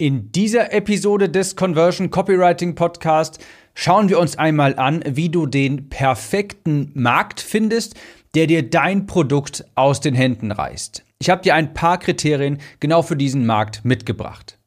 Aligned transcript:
In 0.00 0.32
dieser 0.32 0.72
Episode 0.72 1.28
des 1.28 1.56
Conversion 1.56 2.08
Copywriting 2.08 2.74
Podcast 2.74 3.38
schauen 3.74 4.08
wir 4.08 4.18
uns 4.18 4.38
einmal 4.38 4.78
an, 4.78 5.04
wie 5.06 5.28
du 5.28 5.44
den 5.44 5.90
perfekten 5.90 6.90
Markt 6.94 7.38
findest, 7.38 7.96
der 8.34 8.46
dir 8.46 8.62
dein 8.62 9.04
Produkt 9.04 9.62
aus 9.74 10.00
den 10.00 10.14
Händen 10.14 10.52
reißt. 10.52 11.04
Ich 11.18 11.28
habe 11.28 11.42
dir 11.42 11.54
ein 11.54 11.74
paar 11.74 11.98
Kriterien 11.98 12.62
genau 12.80 13.02
für 13.02 13.14
diesen 13.14 13.44
Markt 13.44 13.84
mitgebracht. 13.84 14.58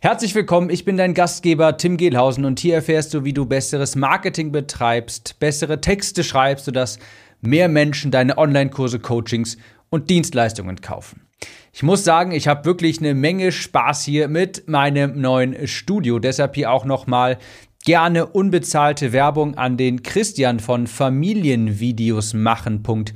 Herzlich 0.00 0.34
willkommen, 0.34 0.68
ich 0.68 0.84
bin 0.84 0.96
dein 0.96 1.14
Gastgeber 1.14 1.76
Tim 1.76 1.96
Gehlhausen 1.96 2.44
und 2.46 2.58
hier 2.58 2.74
erfährst 2.74 3.14
du, 3.14 3.22
wie 3.22 3.32
du 3.32 3.46
besseres 3.46 3.94
Marketing 3.94 4.50
betreibst, 4.50 5.38
bessere 5.38 5.80
Texte 5.80 6.24
schreibst, 6.24 6.64
sodass 6.64 6.98
mehr 7.40 7.68
Menschen 7.68 8.10
deine 8.10 8.36
Online-Kurse, 8.36 8.98
Coachings 8.98 9.58
und 9.90 10.10
Dienstleistungen 10.10 10.80
kaufen. 10.80 11.29
Ich 11.72 11.82
muss 11.82 12.04
sagen, 12.04 12.32
ich 12.32 12.48
habe 12.48 12.64
wirklich 12.64 12.98
eine 12.98 13.14
Menge 13.14 13.52
Spaß 13.52 14.04
hier 14.04 14.26
mit 14.28 14.68
meinem 14.68 15.20
neuen 15.20 15.68
Studio. 15.68 16.18
Deshalb 16.18 16.56
hier 16.56 16.72
auch 16.72 16.84
nochmal 16.84 17.38
gerne 17.84 18.26
unbezahlte 18.26 19.12
Werbung 19.12 19.56
an 19.56 19.76
den 19.76 20.02
Christian 20.02 20.58
von 20.60 20.86
Familienvideosmachen.de 20.86 23.14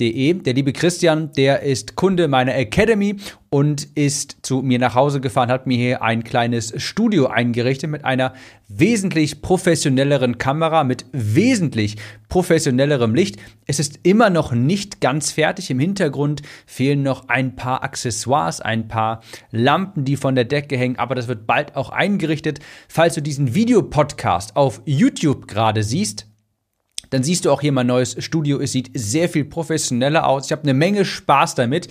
der 0.00 0.54
liebe 0.54 0.72
Christian, 0.72 1.32
der 1.32 1.62
ist 1.62 1.96
Kunde 1.96 2.26
meiner 2.26 2.56
Academy 2.56 3.16
und 3.50 3.84
ist 3.94 4.38
zu 4.42 4.62
mir 4.62 4.78
nach 4.78 4.94
Hause 4.94 5.20
gefahren, 5.20 5.50
hat 5.50 5.66
mir 5.66 5.76
hier 5.76 6.02
ein 6.02 6.24
kleines 6.24 6.72
Studio 6.82 7.26
eingerichtet 7.26 7.90
mit 7.90 8.04
einer 8.04 8.32
wesentlich 8.68 9.42
professionelleren 9.42 10.38
Kamera, 10.38 10.84
mit 10.84 11.04
wesentlich 11.12 11.96
professionellerem 12.28 13.14
Licht. 13.14 13.36
Es 13.66 13.78
ist 13.78 14.00
immer 14.02 14.30
noch 14.30 14.52
nicht 14.52 15.00
ganz 15.00 15.30
fertig. 15.30 15.70
Im 15.70 15.78
Hintergrund 15.78 16.42
fehlen 16.66 17.02
noch 17.02 17.28
ein 17.28 17.54
paar 17.54 17.84
Accessoires, 17.84 18.62
ein 18.62 18.88
paar 18.88 19.20
Lampen, 19.50 20.04
die 20.04 20.16
von 20.16 20.34
der 20.34 20.46
Decke 20.46 20.76
hängen, 20.76 20.96
aber 20.96 21.14
das 21.14 21.28
wird 21.28 21.46
bald 21.46 21.76
auch 21.76 21.90
eingerichtet. 21.90 22.60
Falls 22.88 23.14
du 23.14 23.20
diesen 23.20 23.54
Videopodcast 23.54 24.56
auf 24.56 24.80
YouTube 24.86 25.46
gerade 25.46 25.82
siehst, 25.82 26.31
dann 27.12 27.22
siehst 27.22 27.44
du 27.44 27.50
auch 27.50 27.60
hier 27.60 27.72
mein 27.72 27.86
neues 27.86 28.16
Studio. 28.24 28.58
Es 28.58 28.72
sieht 28.72 28.90
sehr 28.94 29.28
viel 29.28 29.44
professioneller 29.44 30.26
aus. 30.26 30.46
Ich 30.46 30.52
habe 30.52 30.62
eine 30.62 30.72
Menge 30.72 31.04
Spaß 31.04 31.54
damit, 31.54 31.88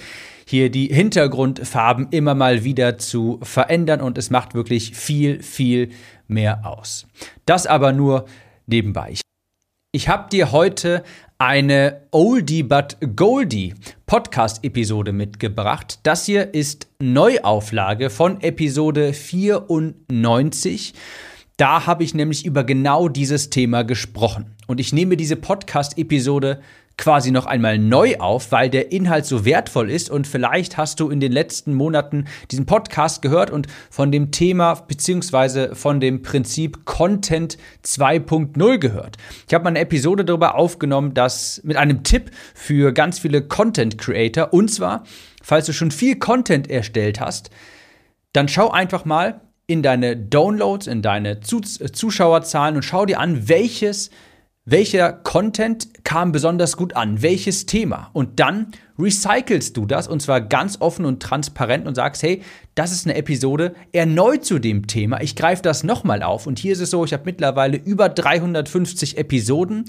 hier 0.48 0.72
die 0.72 0.88
Hintergrundfarben 0.88 2.08
immer 2.10 2.34
mal 2.34 2.64
wieder 2.64 2.98
zu 2.98 3.40
verändern 3.44 4.02
und 4.02 4.18
es 4.18 4.32
macht 4.32 4.56
wirklich 4.56 4.96
viel, 4.96 5.44
viel 5.44 5.90
mehr 6.28 6.66
aus. 6.66 7.06
Das 7.46 7.68
aber 7.68 7.94
nur 7.94 8.26
nebenbei. 8.66 9.14
Ich 9.92 10.10
habe 10.10 10.28
dir 10.32 10.52
heute 10.52 11.04
eine 11.38 12.02
Oldie 12.10 12.64
but 12.64 12.98
Goldie 13.16 13.76
Podcast-Episode 14.08 15.12
mitgebracht. 15.12 16.00
Das 16.02 16.26
hier 16.26 16.54
ist 16.56 16.88
Neuauflage 17.00 18.10
von 18.10 18.42
Episode 18.42 19.14
94. 19.14 20.96
Da 21.58 21.86
habe 21.86 22.04
ich 22.04 22.14
nämlich 22.14 22.46
über 22.46 22.64
genau 22.64 23.08
dieses 23.08 23.50
Thema 23.50 23.84
gesprochen. 23.84 24.56
Und 24.68 24.80
ich 24.80 24.94
nehme 24.94 25.18
diese 25.18 25.36
Podcast-Episode 25.36 26.62
quasi 26.98 27.32
noch 27.32 27.46
einmal 27.46 27.80
neu 27.80 28.18
auf, 28.18 28.52
weil 28.52 28.70
der 28.70 28.92
Inhalt 28.92 29.26
so 29.26 29.44
wertvoll 29.44 29.90
ist 29.90 30.10
und 30.10 30.28
vielleicht 30.28 30.78
hast 30.78 31.00
du 31.00 31.10
in 31.10 31.20
den 31.20 31.32
letzten 31.32 31.74
Monaten 31.74 32.26
diesen 32.52 32.66
Podcast 32.66 33.22
gehört 33.22 33.50
und 33.50 33.68
von 33.90 34.12
dem 34.12 34.32
Thema 34.32 34.76
beziehungsweise 34.76 35.76
von 35.76 36.00
dem 36.00 36.22
Prinzip 36.22 36.86
Content 36.86 37.58
2.0 37.84 38.78
gehört. 38.78 39.18
Ich 39.48 39.54
habe 39.54 39.64
mal 39.64 39.72
eine 39.72 39.80
Episode 39.80 40.26
darüber 40.26 40.56
aufgenommen, 40.56 41.14
dass 41.14 41.62
mit 41.64 41.78
einem 41.78 42.04
Tipp 42.04 42.30
für 42.54 42.94
ganz 42.94 43.20
viele 43.20 43.42
Content 43.42 43.98
Creator 43.98 44.54
und 44.54 44.70
zwar, 44.70 45.04
falls 45.42 45.66
du 45.66 45.74
schon 45.74 45.92
viel 45.92 46.18
Content 46.18 46.70
erstellt 46.70 47.20
hast, 47.20 47.50
dann 48.34 48.48
schau 48.48 48.70
einfach 48.70 49.06
mal, 49.06 49.42
in 49.68 49.84
deine 49.84 50.18
Downloads, 50.18 50.88
in 50.88 51.02
deine 51.02 51.40
Zuschauerzahlen 51.42 52.76
und 52.76 52.84
schau 52.84 53.06
dir 53.06 53.20
an, 53.20 53.48
welches, 53.48 54.10
welcher 54.66 55.14
Content 55.14 56.04
kam 56.04 56.32
besonders 56.32 56.78
gut 56.78 56.96
an, 56.96 57.22
welches 57.22 57.66
Thema. 57.66 58.10
Und 58.14 58.40
dann 58.40 58.72
recycelst 59.00 59.76
du 59.76 59.86
das 59.86 60.08
und 60.08 60.22
zwar 60.22 60.42
ganz 60.42 60.80
offen 60.80 61.06
und 61.06 61.22
transparent 61.22 61.88
und 61.88 61.96
sagst, 61.96 62.22
hey, 62.22 62.42
das 62.76 62.92
ist 62.92 63.08
eine 63.08 63.16
Episode 63.16 63.74
erneut 63.92 64.46
zu 64.46 64.60
dem 64.60 64.88
Thema. 64.88 65.22
Ich 65.22 65.36
greife 65.36 65.62
das 65.62 65.84
nochmal 65.84 66.22
auf. 66.22 66.48
Und 66.48 66.60
hier 66.60 66.74
ist 66.74 66.82
es 66.82 66.92
so, 66.92 67.04
ich 67.06 67.14
habe 67.14 67.24
mittlerweile 67.26 67.78
über 67.78 68.10
350 68.10 69.18
Episoden. 69.18 69.86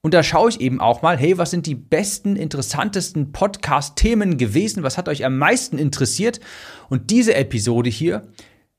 Und 0.00 0.14
da 0.14 0.22
schaue 0.22 0.48
ich 0.50 0.60
eben 0.60 0.80
auch 0.80 1.02
mal, 1.02 1.18
hey, 1.18 1.38
was 1.38 1.50
sind 1.50 1.66
die 1.66 1.74
besten, 1.74 2.36
interessantesten 2.36 3.32
Podcast-Themen 3.32 4.38
gewesen? 4.38 4.84
Was 4.84 4.96
hat 4.96 5.08
euch 5.08 5.24
am 5.24 5.36
meisten 5.38 5.76
interessiert? 5.76 6.40
Und 6.88 7.10
diese 7.10 7.34
Episode 7.34 7.90
hier 7.90 8.22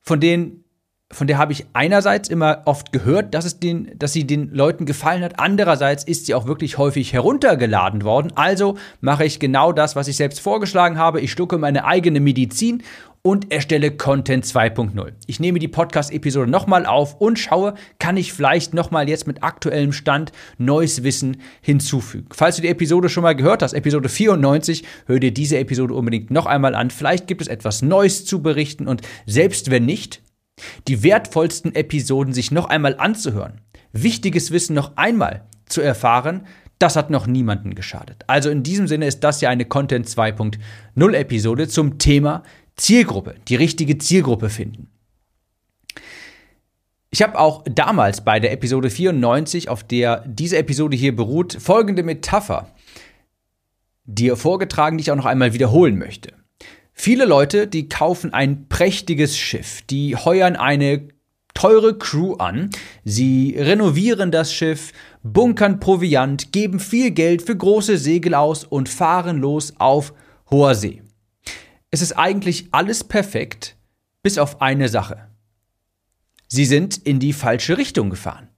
von 0.01 0.19
denen 0.19 0.63
von 1.11 1.25
der 1.25 1.39
habe 1.39 1.53
ich 1.53 1.65
einerseits 1.73 2.29
immer 2.29 2.61
oft 2.65 2.91
gehört, 2.91 3.33
dass, 3.33 3.43
es 3.43 3.59
den, 3.59 3.91
dass 3.97 4.13
sie 4.13 4.27
den 4.27 4.51
Leuten 4.53 4.85
gefallen 4.85 5.23
hat. 5.23 5.39
Andererseits 5.39 6.03
ist 6.03 6.27
sie 6.27 6.35
auch 6.35 6.45
wirklich 6.45 6.77
häufig 6.77 7.13
heruntergeladen 7.13 8.03
worden. 8.03 8.31
Also 8.35 8.77
mache 9.01 9.25
ich 9.25 9.39
genau 9.39 9.71
das, 9.71 9.95
was 9.95 10.07
ich 10.07 10.17
selbst 10.17 10.39
vorgeschlagen 10.39 10.99
habe. 10.99 11.19
Ich 11.19 11.31
stucke 11.31 11.57
meine 11.57 11.85
eigene 11.85 12.19
Medizin 12.19 12.83
und 13.21 13.51
erstelle 13.51 13.91
Content 13.91 14.45
2.0. 14.45 15.13
Ich 15.27 15.39
nehme 15.39 15.59
die 15.59 15.67
Podcast-Episode 15.67 16.49
nochmal 16.49 16.85
auf 16.85 17.19
und 17.19 17.37
schaue, 17.37 17.73
kann 17.99 18.17
ich 18.17 18.33
vielleicht 18.33 18.73
nochmal 18.73 19.09
jetzt 19.09 19.27
mit 19.27 19.43
aktuellem 19.43 19.91
Stand 19.91 20.31
neues 20.57 21.03
Wissen 21.03 21.37
hinzufügen. 21.61 22.29
Falls 22.31 22.55
du 22.55 22.61
die 22.61 22.69
Episode 22.69 23.09
schon 23.09 23.23
mal 23.23 23.35
gehört 23.35 23.61
hast, 23.61 23.73
Episode 23.73 24.09
94, 24.09 24.83
hör 25.05 25.19
dir 25.19 25.33
diese 25.33 25.57
Episode 25.57 25.93
unbedingt 25.93 26.31
noch 26.31 26.45
einmal 26.45 26.75
an. 26.75 26.91
Vielleicht 26.91 27.27
gibt 27.27 27.41
es 27.41 27.47
etwas 27.47 27.81
Neues 27.81 28.25
zu 28.25 28.41
berichten 28.41 28.87
und 28.87 29.01
selbst 29.25 29.69
wenn 29.69 29.85
nicht, 29.85 30.21
die 30.87 31.03
wertvollsten 31.03 31.75
Episoden 31.75 32.33
sich 32.33 32.51
noch 32.51 32.65
einmal 32.65 32.97
anzuhören, 32.97 33.61
wichtiges 33.93 34.51
Wissen 34.51 34.75
noch 34.75 34.97
einmal 34.97 35.47
zu 35.65 35.81
erfahren, 35.81 36.45
das 36.79 36.95
hat 36.95 37.09
noch 37.09 37.27
niemanden 37.27 37.75
geschadet. 37.75 38.23
Also 38.27 38.49
in 38.49 38.63
diesem 38.63 38.87
Sinne 38.87 39.05
ist 39.05 39.19
das 39.19 39.41
ja 39.41 39.49
eine 39.49 39.65
Content 39.65 40.07
2.0 40.07 41.13
Episode 41.13 41.67
zum 41.67 41.97
Thema 41.97 42.43
Zielgruppe, 42.79 43.35
die 43.47 43.55
richtige 43.55 43.97
Zielgruppe 43.97 44.49
finden. 44.49 44.89
Ich 47.11 47.21
habe 47.21 47.39
auch 47.39 47.63
damals 47.65 48.23
bei 48.23 48.39
der 48.39 48.51
Episode 48.51 48.89
94, 48.89 49.69
auf 49.69 49.83
der 49.83 50.23
diese 50.27 50.57
Episode 50.57 50.95
hier 50.95 51.15
beruht, 51.15 51.57
folgende 51.59 52.03
Metapher 52.03 52.73
dir 54.05 54.35
vorgetragen, 54.35 54.97
die 54.97 55.03
ich 55.03 55.11
auch 55.11 55.15
noch 55.15 55.25
einmal 55.25 55.53
wiederholen 55.53 55.97
möchte. 55.97 56.33
Viele 56.93 57.25
Leute, 57.25 57.67
die 57.67 57.89
kaufen 57.89 58.33
ein 58.33 58.67
prächtiges 58.67 59.37
Schiff, 59.37 59.81
die 59.83 60.15
heuern 60.15 60.55
eine 60.55 61.07
teure 61.53 61.97
Crew 61.97 62.33
an, 62.35 62.69
sie 63.03 63.55
renovieren 63.57 64.31
das 64.31 64.53
Schiff, 64.53 64.91
bunkern 65.23 65.79
Proviant, 65.79 66.51
geben 66.51 66.79
viel 66.79 67.11
Geld 67.11 67.41
für 67.41 67.55
große 67.55 67.97
Segel 67.97 68.33
aus 68.33 68.63
und 68.63 68.89
fahren 68.89 69.37
los 69.37 69.73
auf 69.77 70.13
hoher 70.51 70.75
See. 70.75 71.01
Es 71.91 72.01
ist 72.01 72.13
eigentlich 72.13 72.67
alles 72.71 73.03
perfekt, 73.03 73.75
bis 74.21 74.37
auf 74.37 74.61
eine 74.61 74.89
Sache. 74.89 75.27
Sie 76.47 76.65
sind 76.65 76.97
in 76.97 77.19
die 77.19 77.33
falsche 77.33 77.77
Richtung 77.77 78.09
gefahren. 78.09 78.49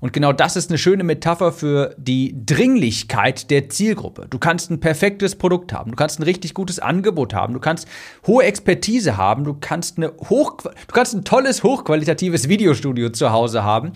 Und 0.00 0.12
genau 0.12 0.32
das 0.32 0.56
ist 0.56 0.70
eine 0.70 0.78
schöne 0.78 1.04
Metapher 1.04 1.52
für 1.52 1.94
die 1.98 2.34
Dringlichkeit 2.46 3.50
der 3.50 3.68
Zielgruppe. 3.68 4.26
Du 4.30 4.38
kannst 4.38 4.70
ein 4.70 4.80
perfektes 4.80 5.36
Produkt 5.36 5.72
haben, 5.72 5.90
du 5.90 5.96
kannst 5.96 6.20
ein 6.20 6.22
richtig 6.22 6.54
gutes 6.54 6.78
Angebot 6.78 7.34
haben, 7.34 7.54
du 7.54 7.60
kannst 7.60 7.88
hohe 8.26 8.44
Expertise 8.44 9.16
haben, 9.16 9.44
du 9.44 9.54
kannst, 9.54 9.98
eine 9.98 10.12
du 10.12 10.56
kannst 10.92 11.14
ein 11.14 11.24
tolles, 11.24 11.62
hochqualitatives 11.62 12.48
Videostudio 12.48 13.10
zu 13.10 13.32
Hause 13.32 13.64
haben. 13.64 13.92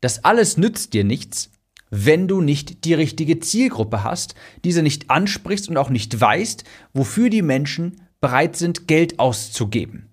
Das 0.00 0.24
alles 0.24 0.56
nützt 0.56 0.94
dir 0.94 1.04
nichts, 1.04 1.50
wenn 1.94 2.26
du 2.26 2.40
nicht 2.40 2.86
die 2.86 2.94
richtige 2.94 3.38
Zielgruppe 3.38 4.02
hast, 4.02 4.34
diese 4.64 4.82
nicht 4.82 5.10
ansprichst 5.10 5.68
und 5.68 5.76
auch 5.76 5.90
nicht 5.90 6.18
weißt, 6.18 6.64
wofür 6.94 7.28
die 7.28 7.42
Menschen 7.42 8.00
bereit 8.20 8.56
sind, 8.56 8.88
Geld 8.88 9.18
auszugeben. 9.18 10.08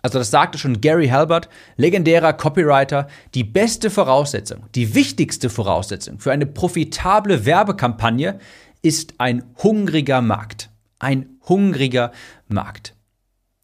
Also 0.00 0.18
das 0.18 0.30
sagte 0.30 0.56
schon 0.56 0.80
Gary 0.80 1.08
Halbert, 1.08 1.50
legendärer 1.76 2.32
Copywriter, 2.32 3.08
die 3.34 3.44
beste 3.44 3.90
Voraussetzung, 3.90 4.64
die 4.74 4.94
wichtigste 4.94 5.50
Voraussetzung 5.50 6.20
für 6.20 6.32
eine 6.32 6.46
profitable 6.46 7.44
Werbekampagne 7.44 8.38
ist 8.80 9.14
ein 9.18 9.44
hungriger 9.62 10.22
Markt. 10.22 10.70
Ein 11.00 11.38
hungriger 11.48 12.12
Markt. 12.48 12.94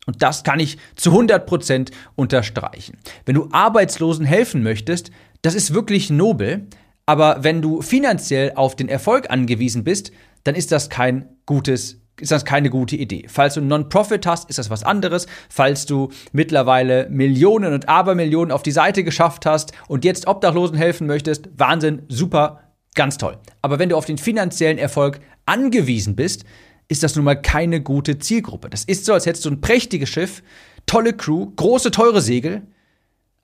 Und 0.06 0.22
das 0.22 0.44
kann 0.44 0.60
ich 0.60 0.76
zu 0.96 1.10
100% 1.10 1.90
unterstreichen. 2.16 2.98
Wenn 3.24 3.36
du 3.36 3.48
Arbeitslosen 3.50 4.26
helfen 4.26 4.62
möchtest, 4.62 5.10
das 5.40 5.54
ist 5.54 5.72
wirklich 5.72 6.10
nobel, 6.10 6.66
aber 7.06 7.38
wenn 7.42 7.62
du 7.62 7.82
finanziell 7.82 8.52
auf 8.54 8.76
den 8.76 8.88
Erfolg 8.88 9.30
angewiesen 9.30 9.84
bist, 9.84 10.12
dann 10.44 10.54
ist 10.54 10.72
das 10.72 10.88
kein 10.90 11.28
gutes 11.46 12.00
ist 12.20 12.30
das 12.30 12.44
keine 12.44 12.70
gute 12.70 12.94
Idee. 12.94 13.26
Falls 13.28 13.54
du 13.54 13.60
ein 13.60 13.66
Non-Profit 13.66 14.24
hast, 14.26 14.48
ist 14.48 14.58
das 14.58 14.70
was 14.70 14.84
anderes. 14.84 15.26
Falls 15.48 15.84
du 15.84 16.10
mittlerweile 16.32 17.08
Millionen 17.10 17.72
und 17.72 17.88
Abermillionen 17.88 18.52
auf 18.52 18.62
die 18.62 18.70
Seite 18.70 19.02
geschafft 19.02 19.46
hast 19.46 19.72
und 19.88 20.04
jetzt 20.04 20.28
Obdachlosen 20.28 20.76
helfen 20.76 21.08
möchtest, 21.08 21.48
Wahnsinn, 21.56 22.02
super, 22.08 22.60
ganz 22.94 23.18
toll. 23.18 23.38
Aber 23.62 23.80
wenn 23.80 23.88
du 23.88 23.96
auf 23.96 24.04
den 24.04 24.18
finanziellen 24.18 24.78
Erfolg 24.78 25.20
angewiesen 25.44 26.14
bist, 26.14 26.44
ist 26.86 27.02
das 27.02 27.16
nun 27.16 27.24
mal 27.24 27.40
keine 27.40 27.80
gute 27.80 28.18
Zielgruppe. 28.18 28.70
Das 28.70 28.84
ist 28.84 29.06
so, 29.06 29.12
als 29.12 29.26
hättest 29.26 29.44
du 29.44 29.50
ein 29.50 29.60
prächtiges 29.60 30.08
Schiff, 30.08 30.42
tolle 30.86 31.14
Crew, 31.14 31.50
große, 31.56 31.90
teure 31.90 32.20
Segel, 32.20 32.62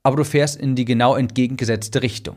aber 0.02 0.16
du 0.16 0.24
fährst 0.24 0.60
in 0.60 0.76
die 0.76 0.84
genau 0.84 1.16
entgegengesetzte 1.16 2.02
Richtung. 2.02 2.36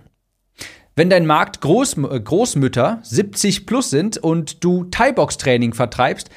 Wenn 0.95 1.10
dein 1.10 1.25
Markt 1.25 1.62
Groß, 1.62 1.98
äh, 1.98 2.19
Großmütter 2.19 3.00
70 3.01 3.66
plus 3.66 3.90
sind 3.90 4.18
und 4.18 4.63
du 4.63 4.86
Thai-Box-Training 4.86 5.74
vertreibst, 5.74 6.30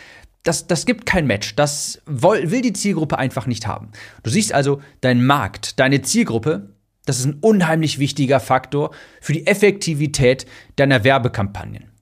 das, 0.44 0.66
das 0.66 0.86
gibt 0.86 1.06
kein 1.06 1.26
Match. 1.26 1.56
Das 1.56 2.00
will, 2.06 2.50
will 2.50 2.62
die 2.62 2.72
Zielgruppe 2.72 3.18
einfach 3.18 3.46
nicht 3.46 3.66
haben. 3.66 3.90
Du 4.22 4.30
siehst 4.30 4.54
also, 4.54 4.80
dein 5.00 5.24
Markt, 5.24 5.78
deine 5.80 6.02
Zielgruppe, 6.02 6.70
das 7.04 7.18
ist 7.18 7.26
ein 7.26 7.38
unheimlich 7.40 7.98
wichtiger 7.98 8.40
Faktor 8.40 8.92
für 9.20 9.32
die 9.32 9.46
Effektivität 9.46 10.46
deiner 10.76 11.04
Werbekampagnen. 11.04 11.95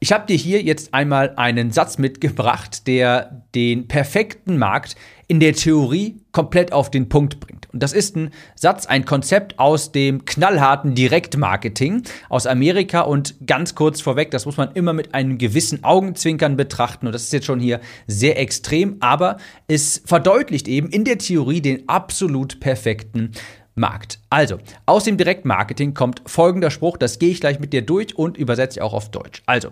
Ich 0.00 0.12
habe 0.12 0.26
dir 0.26 0.36
hier 0.36 0.62
jetzt 0.62 0.94
einmal 0.94 1.34
einen 1.36 1.70
Satz 1.70 1.98
mitgebracht, 1.98 2.86
der 2.86 3.44
den 3.54 3.88
perfekten 3.88 4.58
Markt 4.58 4.96
in 5.28 5.40
der 5.40 5.52
Theorie 5.52 6.20
komplett 6.32 6.72
auf 6.72 6.90
den 6.90 7.10
Punkt 7.10 7.38
bringt. 7.38 7.68
Und 7.72 7.82
das 7.82 7.92
ist 7.92 8.16
ein 8.16 8.30
Satz, 8.54 8.86
ein 8.86 9.04
Konzept 9.04 9.58
aus 9.58 9.92
dem 9.92 10.24
knallharten 10.24 10.94
Direktmarketing 10.94 12.02
aus 12.30 12.46
Amerika. 12.46 13.02
Und 13.02 13.34
ganz 13.46 13.74
kurz 13.74 14.00
vorweg, 14.00 14.30
das 14.30 14.46
muss 14.46 14.56
man 14.56 14.72
immer 14.72 14.94
mit 14.94 15.14
einem 15.14 15.36
gewissen 15.36 15.84
Augenzwinkern 15.84 16.56
betrachten. 16.56 17.06
Und 17.06 17.12
das 17.12 17.24
ist 17.24 17.32
jetzt 17.34 17.44
schon 17.44 17.60
hier 17.60 17.80
sehr 18.06 18.38
extrem, 18.38 18.96
aber 19.00 19.36
es 19.66 20.02
verdeutlicht 20.06 20.66
eben 20.66 20.88
in 20.88 21.04
der 21.04 21.18
Theorie 21.18 21.60
den 21.60 21.88
absolut 21.90 22.58
perfekten 22.60 23.32
Markt. 23.78 24.20
Also, 24.30 24.58
aus 24.86 25.04
dem 25.04 25.16
Direktmarketing 25.16 25.94
kommt 25.94 26.22
folgender 26.26 26.70
Spruch, 26.70 26.96
das 26.96 27.18
gehe 27.18 27.30
ich 27.30 27.40
gleich 27.40 27.60
mit 27.60 27.72
dir 27.72 27.82
durch 27.82 28.16
und 28.16 28.36
übersetze 28.36 28.82
auch 28.82 28.92
auf 28.92 29.10
Deutsch. 29.10 29.42
Also, 29.46 29.70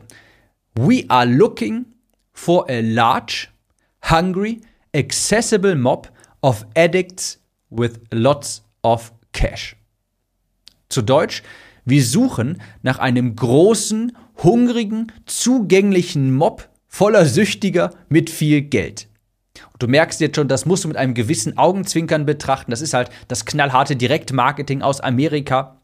we 0.75 1.05
are 1.09 1.27
looking 1.27 1.87
for 2.33 2.69
a 2.69 2.81
large, 2.81 3.49
hungry, 4.11 4.61
accessible 4.95 5.75
mob 5.75 6.11
of 6.43 6.67
addicts 6.75 7.41
with 7.71 8.01
lots 8.13 8.63
of 8.83 9.13
cash. 9.33 9.77
Zu 10.89 11.03
Deutsch, 11.03 11.43
wir 11.85 12.05
suchen 12.05 12.61
nach 12.83 12.99
einem 12.99 13.37
großen, 13.37 14.17
hungrigen, 14.43 15.13
zugänglichen 15.27 16.35
Mob 16.35 16.69
voller 16.89 17.27
Süchtiger 17.27 17.91
mit 18.09 18.31
viel 18.31 18.63
Geld. 18.63 19.09
Du 19.79 19.89
merkst 19.89 20.21
jetzt 20.21 20.37
schon, 20.37 20.49
das 20.49 20.67
musst 20.67 20.85
du 20.85 20.89
mit 20.89 20.97
einem 20.97 21.15
gewissen 21.15 21.59
Augenzwinkern 21.59 22.27
betrachten. 22.27 22.71
Das 22.71 22.81
ist 22.81 22.95
halt 22.95 23.11
das 23.29 23.45
knallharte 23.45 23.97
Direktmarketing 23.97 24.83
aus 24.83 25.01
Amerika. 25.01 25.81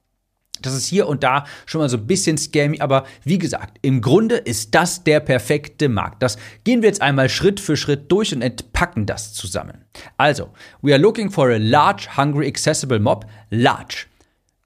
Das 0.60 0.74
ist 0.74 0.86
hier 0.86 1.08
und 1.08 1.24
da 1.24 1.44
schon 1.66 1.80
mal 1.80 1.88
so 1.88 1.96
ein 1.96 2.06
bisschen 2.06 2.38
scammy, 2.38 2.80
aber 2.80 3.04
wie 3.24 3.38
gesagt, 3.38 3.78
im 3.82 4.00
Grunde 4.00 4.36
ist 4.36 4.74
das 4.74 5.02
der 5.02 5.20
perfekte 5.20 5.88
Markt. 5.88 6.22
Das 6.22 6.36
gehen 6.64 6.82
wir 6.82 6.88
jetzt 6.88 7.02
einmal 7.02 7.28
Schritt 7.28 7.58
für 7.58 7.76
Schritt 7.76 8.10
durch 8.12 8.34
und 8.34 8.42
entpacken 8.42 9.06
das 9.06 9.32
zusammen. 9.34 9.84
Also, 10.16 10.50
we 10.80 10.92
are 10.92 11.00
looking 11.00 11.30
for 11.30 11.50
a 11.50 11.56
large, 11.56 12.16
hungry, 12.16 12.46
accessible 12.46 13.00
mob. 13.00 13.26
Large. 13.50 14.06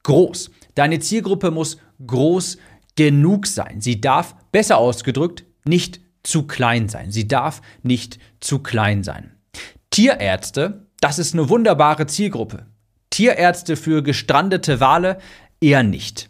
Groß. 0.03 0.51
Deine 0.75 1.01
Zielgruppe 1.01 1.51
muss 1.51 1.79
groß 2.07 2.59
genug 2.97 3.47
sein. 3.47 3.81
Sie 3.81 4.01
darf, 4.01 4.37
besser 4.53 4.79
ausgedrückt, 4.79 5.45
nicht 5.65 6.01
zu 6.27 6.47
klein 6.47 6.89
sein. 6.89 7.11
Sie 7.11 7.29
darf 7.29 7.63
nicht 7.83 8.19
zu 8.41 8.59
klein 8.61 9.03
sein. 9.03 9.33
Tierärzte, 9.91 10.87
das 11.01 11.19
ist 11.19 11.35
eine 11.35 11.49
wunderbare 11.49 12.07
Zielgruppe. 12.07 12.67
Tierärzte 13.11 13.77
für 13.77 14.03
gestrandete 14.03 14.81
Wale, 14.81 15.19
Eher 15.61 15.83
nicht. 15.83 16.29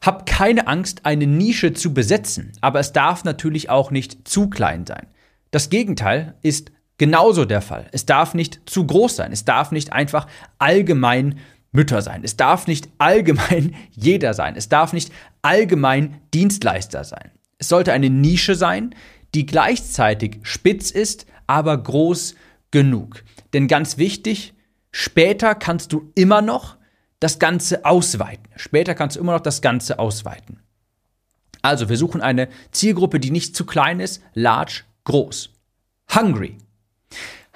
Hab 0.00 0.26
keine 0.26 0.66
Angst, 0.66 1.04
eine 1.04 1.26
Nische 1.26 1.72
zu 1.72 1.92
besetzen, 1.92 2.52
aber 2.60 2.80
es 2.80 2.92
darf 2.92 3.24
natürlich 3.24 3.68
auch 3.68 3.90
nicht 3.90 4.28
zu 4.28 4.48
klein 4.48 4.86
sein. 4.86 5.06
Das 5.50 5.70
Gegenteil 5.70 6.34
ist 6.42 6.70
genauso 6.98 7.44
der 7.44 7.60
Fall. 7.60 7.88
Es 7.92 8.06
darf 8.06 8.34
nicht 8.34 8.60
zu 8.66 8.86
groß 8.86 9.16
sein. 9.16 9.32
Es 9.32 9.44
darf 9.44 9.72
nicht 9.72 9.92
einfach 9.92 10.26
allgemein 10.58 11.38
Mütter 11.72 12.02
sein. 12.02 12.22
Es 12.24 12.36
darf 12.36 12.66
nicht 12.66 12.88
allgemein 12.98 13.74
jeder 13.90 14.34
sein. 14.34 14.54
Es 14.56 14.68
darf 14.68 14.92
nicht 14.92 15.12
allgemein 15.42 16.20
Dienstleister 16.32 17.04
sein. 17.04 17.30
Es 17.58 17.68
sollte 17.68 17.92
eine 17.92 18.08
Nische 18.08 18.54
sein, 18.54 18.94
die 19.34 19.46
gleichzeitig 19.46 20.38
spitz 20.42 20.90
ist, 20.90 21.26
aber 21.46 21.76
groß 21.76 22.34
genug. 22.70 23.24
Denn 23.52 23.68
ganz 23.68 23.98
wichtig, 23.98 24.54
später 24.92 25.54
kannst 25.54 25.92
du 25.92 26.10
immer 26.14 26.42
noch 26.42 26.76
das 27.20 27.38
Ganze 27.38 27.84
ausweiten. 27.84 28.46
Später 28.56 28.94
kannst 28.94 29.16
du 29.16 29.20
immer 29.20 29.32
noch 29.32 29.40
das 29.40 29.60
Ganze 29.60 29.98
ausweiten. 29.98 30.60
Also, 31.62 31.88
wir 31.88 31.96
suchen 31.96 32.22
eine 32.22 32.48
Zielgruppe, 32.72 33.20
die 33.20 33.30
nicht 33.30 33.54
zu 33.54 33.66
klein 33.66 34.00
ist, 34.00 34.22
large, 34.32 34.82
groß. 35.04 35.50
Hungry. 36.14 36.56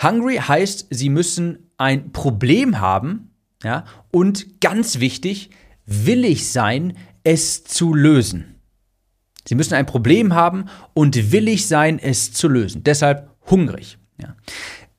Hungry 0.03 0.37
heißt, 0.37 0.89
sie 0.91 1.09
müssen 1.09 1.71
ein 1.79 2.13
Problem 2.13 2.81
haben, 2.81 3.31
ja, 3.63 3.85
und 4.11 4.61
ganz 4.61 5.01
wichtig, 5.01 5.51
willig 5.87 6.51
sein, 6.51 6.97
es 7.23 7.65
zu 7.65 7.95
lösen. 7.95 8.54
Sie 9.47 9.55
müssen 9.55 9.75
ein 9.75 9.87
Problem 9.87 10.35
haben 10.35 10.67
und 10.95 11.33
willig 11.33 11.67
sein, 11.67 11.99
es 11.99 12.33
zu 12.33 12.49
lösen. 12.49 12.83
Deshalb 12.85 13.31
hungrig. 13.51 13.99
Ja. 14.21 14.37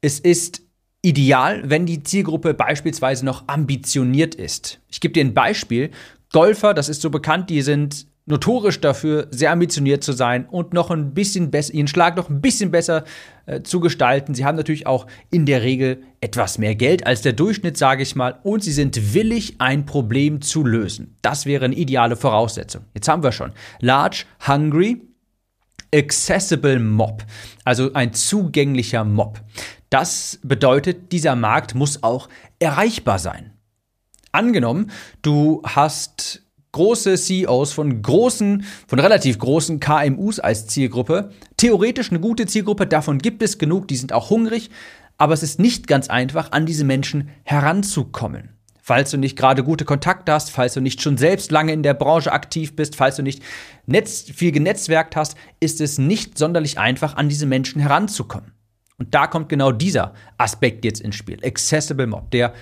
Es 0.02 0.20
ist 0.20 0.62
ideal, 1.02 1.70
wenn 1.70 1.86
die 1.86 2.04
Zielgruppe 2.04 2.54
beispielsweise 2.54 3.26
noch 3.26 3.48
ambitioniert 3.48 4.36
ist. 4.36 4.82
Ich 4.90 5.00
gebe 5.00 5.14
dir 5.14 5.24
ein 5.24 5.34
Beispiel. 5.34 5.92
Golfer, 6.32 6.74
das 6.74 6.90
ist 6.90 7.02
so 7.02 7.10
bekannt, 7.10 7.50
die 7.50 7.62
sind 7.62 8.08
notorisch 8.26 8.82
dafür, 8.82 9.28
sehr 9.30 9.52
ambitioniert 9.52 10.04
zu 10.04 10.12
sein 10.12 10.46
und 10.46 10.74
noch 10.74 10.90
ein 10.90 11.14
bisschen 11.14 11.52
besser, 11.52 11.74
ihren 11.74 11.88
Schlag 11.88 12.16
noch 12.16 12.30
ein 12.30 12.42
bisschen 12.42 12.72
besser 12.72 13.04
äh, 13.46 13.62
zu 13.62 13.80
gestalten. 13.80 14.34
Sie 14.34 14.46
haben 14.46 14.56
natürlich 14.56 14.88
auch 14.88 15.06
in 15.30 15.46
der 15.46 15.62
Regel 15.62 16.02
etwas 16.22 16.58
mehr 16.58 16.76
Geld 16.76 17.06
als 17.06 17.22
der 17.22 17.34
Durchschnitt, 17.34 17.78
sage 17.78 18.02
ich 18.02 18.16
mal, 18.16 18.40
und 18.44 18.64
sie 18.64 18.72
sind 18.72 19.14
willig, 19.14 19.56
ein 19.60 19.86
Problem 19.86 20.42
zu 20.42 20.64
lösen. 20.64 21.16
Das 21.22 21.46
wäre 21.46 21.66
eine 21.66 21.76
ideale 21.76 22.16
Voraussetzung. 22.16 22.86
Jetzt 22.96 23.08
haben 23.08 23.24
wir 23.24 23.32
schon 23.32 23.52
Large, 23.80 24.26
Hungry, 24.48 25.02
Accessible 25.94 26.80
Mob, 26.80 27.24
also 27.64 27.94
ein 27.94 28.14
zugänglicher 28.14 29.04
Mob. 29.04 29.40
Das 29.92 30.40
bedeutet, 30.42 31.12
dieser 31.12 31.36
Markt 31.36 31.76
muss 31.76 32.02
auch 32.02 32.28
erreichbar 32.60 33.20
sein. 33.20 33.54
Angenommen, 34.32 34.92
du 35.22 35.62
hast 35.64 36.45
große 36.76 37.16
CEOs 37.16 37.72
von 37.72 38.02
großen, 38.02 38.66
von 38.86 39.00
relativ 39.00 39.40
großen 39.40 39.80
KMUs 39.80 40.42
als 40.42 40.68
Zielgruppe. 40.68 41.30
Theoretisch 41.56 42.12
eine 42.12 42.20
gute 42.20 42.46
Zielgruppe, 42.48 42.86
davon 42.86 43.20
gibt 43.20 43.42
es 43.42 43.58
genug, 43.58 43.88
die 43.88 43.96
sind 43.96 44.12
auch 44.12 44.30
hungrig, 44.30 44.70
aber 45.18 45.34
es 45.34 45.42
ist 45.42 45.58
nicht 45.58 45.88
ganz 45.88 46.10
einfach, 46.10 46.52
an 46.52 46.66
diese 46.66 46.84
Menschen 46.84 47.30
heranzukommen. 47.44 48.50
Falls 48.82 49.12
du 49.12 49.18
nicht 49.18 49.38
gerade 49.38 49.64
gute 49.64 49.86
Kontakte 49.86 50.34
hast, 50.34 50.52
falls 50.52 50.74
du 50.74 50.82
nicht 50.82 51.02
schon 51.02 51.18
selbst 51.18 51.50
lange 51.50 51.72
in 51.72 51.82
der 51.82 51.94
Branche 51.94 52.34
aktiv 52.34 52.76
bist, 52.76 52.98
falls 52.98 53.16
du 53.16 53.24
nicht 53.24 53.42
Netz, 53.86 54.24
viel 54.24 54.52
genetzwerkt 54.52 55.16
hast, 55.16 55.38
ist 55.62 55.80
es 55.80 55.98
nicht 55.98 56.38
sonderlich 56.38 56.78
einfach, 56.78 57.16
an 57.16 57.30
diese 57.30 57.46
Menschen 57.46 57.82
heranzukommen. 57.82 58.52
Und 58.98 59.16
da 59.16 59.28
kommt 59.28 59.48
genau 59.48 59.72
dieser 59.72 60.14
Aspekt 60.38 60.84
jetzt 60.84 61.00
ins 61.00 61.16
Spiel. 61.16 61.40
Accessible 61.44 62.06
Mob. 62.06 62.32
Der, 62.32 62.54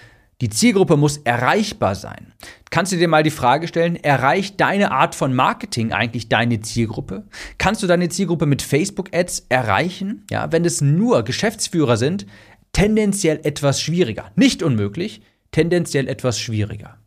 die 0.43 0.50
Zielgruppe 0.50 0.97
muss 0.97 1.19
erreichbar 1.19 1.95
sein. 1.95 2.33
Kannst 2.69 2.91
du 2.91 2.97
dir 2.97 3.07
mal 3.07 3.23
die 3.23 3.29
Frage 3.29 3.65
stellen, 3.69 3.95
erreicht 3.95 4.59
deine 4.59 4.91
Art 4.91 5.15
von 5.15 5.33
Marketing 5.33 5.93
eigentlich 5.93 6.27
deine 6.27 6.59
Zielgruppe? 6.59 7.23
Kannst 7.57 7.81
du 7.81 7.88
deine 7.88 8.09
Zielgruppe 8.09 8.45
mit 8.45 8.62
Facebook-Ads 8.62 9.45
erreichen? 9.47 10.25
Ja, 10.29 10.51
wenn 10.51 10.65
es 10.65 10.81
nur 10.81 11.23
Geschäftsführer 11.23 11.95
sind, 11.95 12.25
tendenziell 12.73 13.39
etwas 13.45 13.79
schwieriger. 13.79 14.31
Nicht 14.35 14.63
unmöglich, 14.63 15.21
tendenziell 15.51 16.09
etwas 16.09 16.41
schwieriger. 16.41 16.97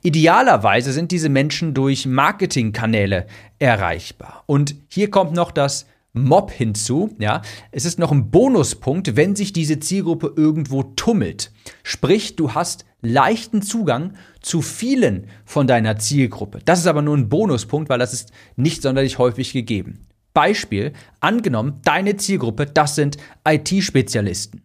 Idealerweise 0.00 0.94
sind 0.94 1.12
diese 1.12 1.28
Menschen 1.28 1.74
durch 1.74 2.06
Marketingkanäle 2.06 3.26
erreichbar. 3.58 4.44
Und 4.46 4.76
hier 4.88 5.10
kommt 5.10 5.34
noch 5.34 5.50
das 5.50 5.84
Mob 6.12 6.50
hinzu. 6.50 7.14
Ja, 7.18 7.42
es 7.70 7.84
ist 7.84 7.98
noch 7.98 8.12
ein 8.12 8.30
Bonuspunkt, 8.30 9.16
wenn 9.16 9.34
sich 9.34 9.52
diese 9.52 9.80
Zielgruppe 9.80 10.32
irgendwo 10.36 10.82
tummelt. 10.82 11.52
Sprich, 11.82 12.36
du 12.36 12.52
hast 12.52 12.84
leichten 13.00 13.62
Zugang 13.62 14.14
zu 14.40 14.62
vielen 14.62 15.26
von 15.44 15.66
deiner 15.66 15.98
Zielgruppe. 15.98 16.60
Das 16.64 16.78
ist 16.78 16.86
aber 16.86 17.02
nur 17.02 17.16
ein 17.16 17.28
Bonuspunkt, 17.28 17.88
weil 17.88 17.98
das 17.98 18.12
ist 18.12 18.30
nicht 18.56 18.82
sonderlich 18.82 19.18
häufig 19.18 19.52
gegeben. 19.52 20.06
Beispiel, 20.34 20.92
angenommen, 21.20 21.80
deine 21.84 22.16
Zielgruppe, 22.16 22.66
das 22.66 22.94
sind 22.94 23.16
IT-Spezialisten. 23.46 24.62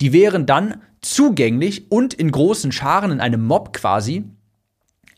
Die 0.00 0.12
wären 0.12 0.46
dann 0.46 0.82
zugänglich 1.00 1.90
und 1.90 2.14
in 2.14 2.30
großen 2.30 2.72
Scharen 2.72 3.10
in 3.10 3.20
einem 3.20 3.44
Mob 3.44 3.72
quasi 3.72 4.24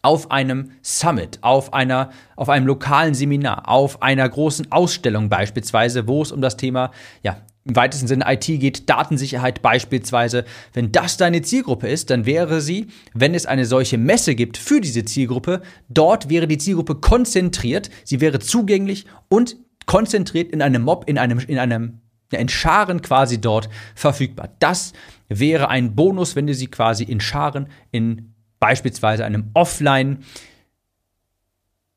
auf 0.04 0.30
einem 0.30 0.72
Summit, 0.82 1.38
auf, 1.40 1.72
einer, 1.72 2.10
auf 2.36 2.48
einem 2.48 2.66
lokalen 2.66 3.14
Seminar, 3.14 3.68
auf 3.68 4.02
einer 4.02 4.28
großen 4.28 4.70
Ausstellung 4.70 5.28
beispielsweise, 5.28 6.06
wo 6.06 6.22
es 6.22 6.30
um 6.30 6.40
das 6.40 6.56
Thema, 6.56 6.90
ja, 7.22 7.38
im 7.64 7.76
weitesten 7.76 8.06
Sinne 8.06 8.26
IT 8.28 8.44
geht, 8.44 8.90
Datensicherheit 8.90 9.62
beispielsweise. 9.62 10.44
Wenn 10.74 10.92
das 10.92 11.16
deine 11.16 11.40
Zielgruppe 11.40 11.88
ist, 11.88 12.10
dann 12.10 12.26
wäre 12.26 12.60
sie, 12.60 12.88
wenn 13.14 13.34
es 13.34 13.46
eine 13.46 13.64
solche 13.64 13.96
Messe 13.96 14.34
gibt 14.34 14.58
für 14.58 14.82
diese 14.82 15.06
Zielgruppe, 15.06 15.62
dort 15.88 16.28
wäre 16.28 16.46
die 16.46 16.58
Zielgruppe 16.58 16.96
konzentriert, 16.96 17.88
sie 18.04 18.20
wäre 18.20 18.38
zugänglich 18.38 19.06
und 19.28 19.56
konzentriert 19.86 20.52
in 20.52 20.60
einem 20.60 20.82
Mob, 20.82 21.08
in 21.08 21.16
einem, 21.16 21.38
in 21.38 21.58
einem, 21.58 22.00
in 22.30 22.50
Scharen 22.50 23.00
quasi 23.00 23.40
dort 23.40 23.70
verfügbar. 23.94 24.50
Das 24.58 24.92
wäre 25.28 25.70
ein 25.70 25.94
Bonus, 25.94 26.36
wenn 26.36 26.46
du 26.46 26.54
sie 26.54 26.66
quasi 26.66 27.04
in 27.04 27.20
Scharen 27.20 27.68
in 27.90 28.33
beispielsweise 28.64 29.26
einem 29.26 29.50
Offline 29.52 30.24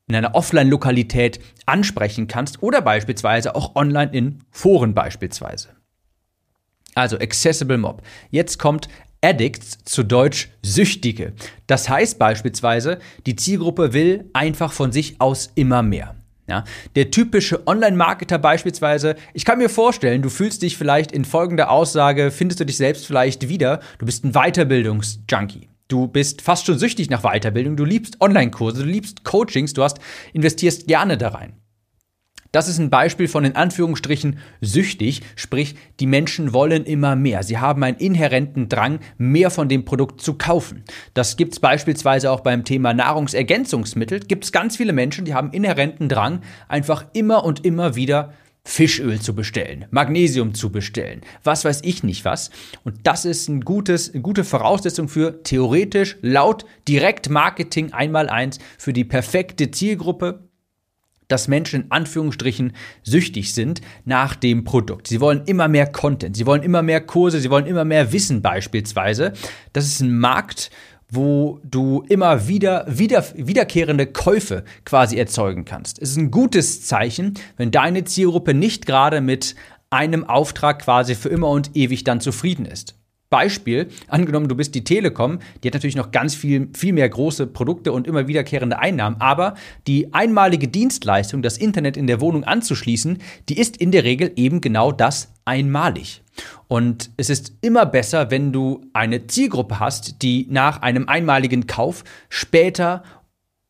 in 0.06 0.14
einer 0.14 0.34
Offline-Lokalität 0.34 1.40
ansprechen 1.64 2.28
kannst 2.28 2.62
oder 2.62 2.82
beispielsweise 2.82 3.54
auch 3.54 3.74
online 3.74 4.12
in 4.12 4.40
Foren 4.50 4.92
beispielsweise. 4.92 5.70
Also 6.94 7.16
Accessible 7.18 7.78
Mob. 7.78 8.02
Jetzt 8.30 8.58
kommt 8.58 8.88
Addicts 9.22 9.78
zu 9.84 10.02
Deutsch 10.02 10.50
Süchtige. 10.62 11.32
Das 11.66 11.88
heißt 11.88 12.18
beispielsweise, 12.18 12.98
die 13.24 13.34
Zielgruppe 13.36 13.94
will 13.94 14.28
einfach 14.34 14.72
von 14.72 14.92
sich 14.92 15.22
aus 15.22 15.50
immer 15.54 15.82
mehr. 15.82 16.16
Ja, 16.46 16.64
der 16.96 17.10
typische 17.10 17.66
Online-Marketer 17.66 18.38
beispielsweise, 18.38 19.16
ich 19.32 19.46
kann 19.46 19.56
mir 19.56 19.70
vorstellen, 19.70 20.20
du 20.20 20.28
fühlst 20.28 20.60
dich 20.60 20.76
vielleicht 20.76 21.12
in 21.12 21.24
folgender 21.24 21.70
Aussage, 21.70 22.30
findest 22.30 22.60
du 22.60 22.66
dich 22.66 22.76
selbst 22.76 23.06
vielleicht 23.06 23.48
wieder, 23.48 23.80
du 23.98 24.04
bist 24.04 24.24
ein 24.24 24.32
Weiterbildungsjunkie. 24.32 25.68
Du 25.88 26.06
bist 26.06 26.42
fast 26.42 26.66
schon 26.66 26.78
süchtig 26.78 27.08
nach 27.08 27.22
Weiterbildung, 27.22 27.74
du 27.76 27.86
liebst 27.86 28.20
Online-Kurse, 28.20 28.82
du 28.82 28.88
liebst 28.88 29.24
Coachings, 29.24 29.72
du 29.72 29.82
hast 29.82 29.98
investierst 30.34 30.86
gerne 30.86 31.16
da 31.16 31.28
rein. 31.28 31.54
Das 32.52 32.68
ist 32.68 32.78
ein 32.78 32.90
Beispiel 32.90 33.28
von 33.28 33.44
in 33.44 33.56
Anführungsstrichen 33.56 34.38
süchtig, 34.60 35.22
sprich 35.36 35.76
die 36.00 36.06
Menschen 36.06 36.52
wollen 36.52 36.84
immer 36.84 37.16
mehr. 37.16 37.42
Sie 37.42 37.58
haben 37.58 37.82
einen 37.82 37.98
inhärenten 37.98 38.68
Drang, 38.68 39.00
mehr 39.16 39.50
von 39.50 39.68
dem 39.68 39.86
Produkt 39.86 40.20
zu 40.20 40.34
kaufen. 40.34 40.84
Das 41.12 41.36
gibt 41.36 41.54
es 41.54 41.60
beispielsweise 41.60 42.30
auch 42.30 42.40
beim 42.40 42.64
Thema 42.64 42.92
Nahrungsergänzungsmittel. 42.92 44.20
Gibt 44.20 44.44
es 44.44 44.52
ganz 44.52 44.76
viele 44.76 44.94
Menschen, 44.94 45.24
die 45.24 45.34
haben 45.34 45.52
inhärenten 45.52 46.08
Drang, 46.08 46.40
einfach 46.68 47.06
immer 47.12 47.44
und 47.44 47.64
immer 47.66 47.96
wieder 47.96 48.32
Fischöl 48.68 49.18
zu 49.18 49.34
bestellen, 49.34 49.86
Magnesium 49.90 50.52
zu 50.52 50.70
bestellen, 50.70 51.22
was 51.42 51.64
weiß 51.64 51.80
ich 51.84 52.02
nicht 52.02 52.26
was. 52.26 52.50
Und 52.84 52.98
das 53.04 53.24
ist 53.24 53.48
ein 53.48 53.62
gutes, 53.62 54.12
eine 54.12 54.20
gute 54.20 54.44
Voraussetzung 54.44 55.08
für 55.08 55.42
theoretisch 55.42 56.18
laut 56.20 56.66
Direktmarketing 56.86 57.94
einmal 57.94 58.28
eins 58.28 58.58
für 58.76 58.92
die 58.92 59.04
perfekte 59.04 59.70
Zielgruppe 59.70 60.44
dass 61.28 61.46
Menschen 61.46 61.82
in 61.82 61.90
Anführungsstrichen 61.90 62.72
süchtig 63.02 63.52
sind 63.52 63.82
nach 64.06 64.34
dem 64.34 64.64
Produkt. 64.64 65.08
Sie 65.08 65.20
wollen 65.20 65.42
immer 65.44 65.68
mehr 65.68 65.86
Content, 65.86 66.34
sie 66.34 66.46
wollen 66.46 66.62
immer 66.62 66.82
mehr 66.82 67.02
Kurse, 67.02 67.38
sie 67.38 67.50
wollen 67.50 67.66
immer 67.66 67.84
mehr 67.84 68.14
Wissen 68.14 68.40
beispielsweise. 68.40 69.34
Das 69.74 69.84
ist 69.84 70.00
ein 70.00 70.18
Markt, 70.18 70.70
wo 71.10 71.60
du 71.64 72.04
immer 72.08 72.48
wieder, 72.48 72.84
wieder 72.88 73.24
wiederkehrende 73.34 74.06
Käufe 74.06 74.64
quasi 74.84 75.16
erzeugen 75.16 75.64
kannst. 75.64 76.00
Es 76.00 76.10
ist 76.10 76.16
ein 76.16 76.30
gutes 76.30 76.84
Zeichen, 76.84 77.34
wenn 77.56 77.70
deine 77.70 78.04
Zielgruppe 78.04 78.52
nicht 78.52 78.84
gerade 78.84 79.20
mit 79.20 79.54
einem 79.90 80.24
Auftrag 80.24 80.80
quasi 80.80 81.14
für 81.14 81.30
immer 81.30 81.48
und 81.48 81.74
ewig 81.74 82.04
dann 82.04 82.20
zufrieden 82.20 82.66
ist. 82.66 82.97
Beispiel, 83.30 83.88
angenommen, 84.08 84.48
du 84.48 84.56
bist 84.56 84.74
die 84.74 84.84
Telekom, 84.84 85.38
die 85.62 85.68
hat 85.68 85.74
natürlich 85.74 85.96
noch 85.96 86.10
ganz 86.10 86.34
viel, 86.34 86.68
viel 86.74 86.92
mehr 86.92 87.08
große 87.08 87.46
Produkte 87.46 87.92
und 87.92 88.06
immer 88.06 88.26
wiederkehrende 88.26 88.78
Einnahmen, 88.78 89.20
aber 89.20 89.54
die 89.86 90.14
einmalige 90.14 90.68
Dienstleistung, 90.68 91.42
das 91.42 91.58
Internet 91.58 91.96
in 91.96 92.06
der 92.06 92.20
Wohnung 92.20 92.44
anzuschließen, 92.44 93.18
die 93.48 93.58
ist 93.58 93.76
in 93.76 93.92
der 93.92 94.04
Regel 94.04 94.32
eben 94.36 94.60
genau 94.60 94.92
das 94.92 95.34
einmalig. 95.44 96.22
Und 96.68 97.10
es 97.16 97.30
ist 97.30 97.52
immer 97.60 97.84
besser, 97.84 98.30
wenn 98.30 98.52
du 98.52 98.82
eine 98.92 99.26
Zielgruppe 99.26 99.80
hast, 99.80 100.22
die 100.22 100.46
nach 100.50 100.82
einem 100.82 101.08
einmaligen 101.08 101.66
Kauf 101.66 102.04
später 102.28 103.02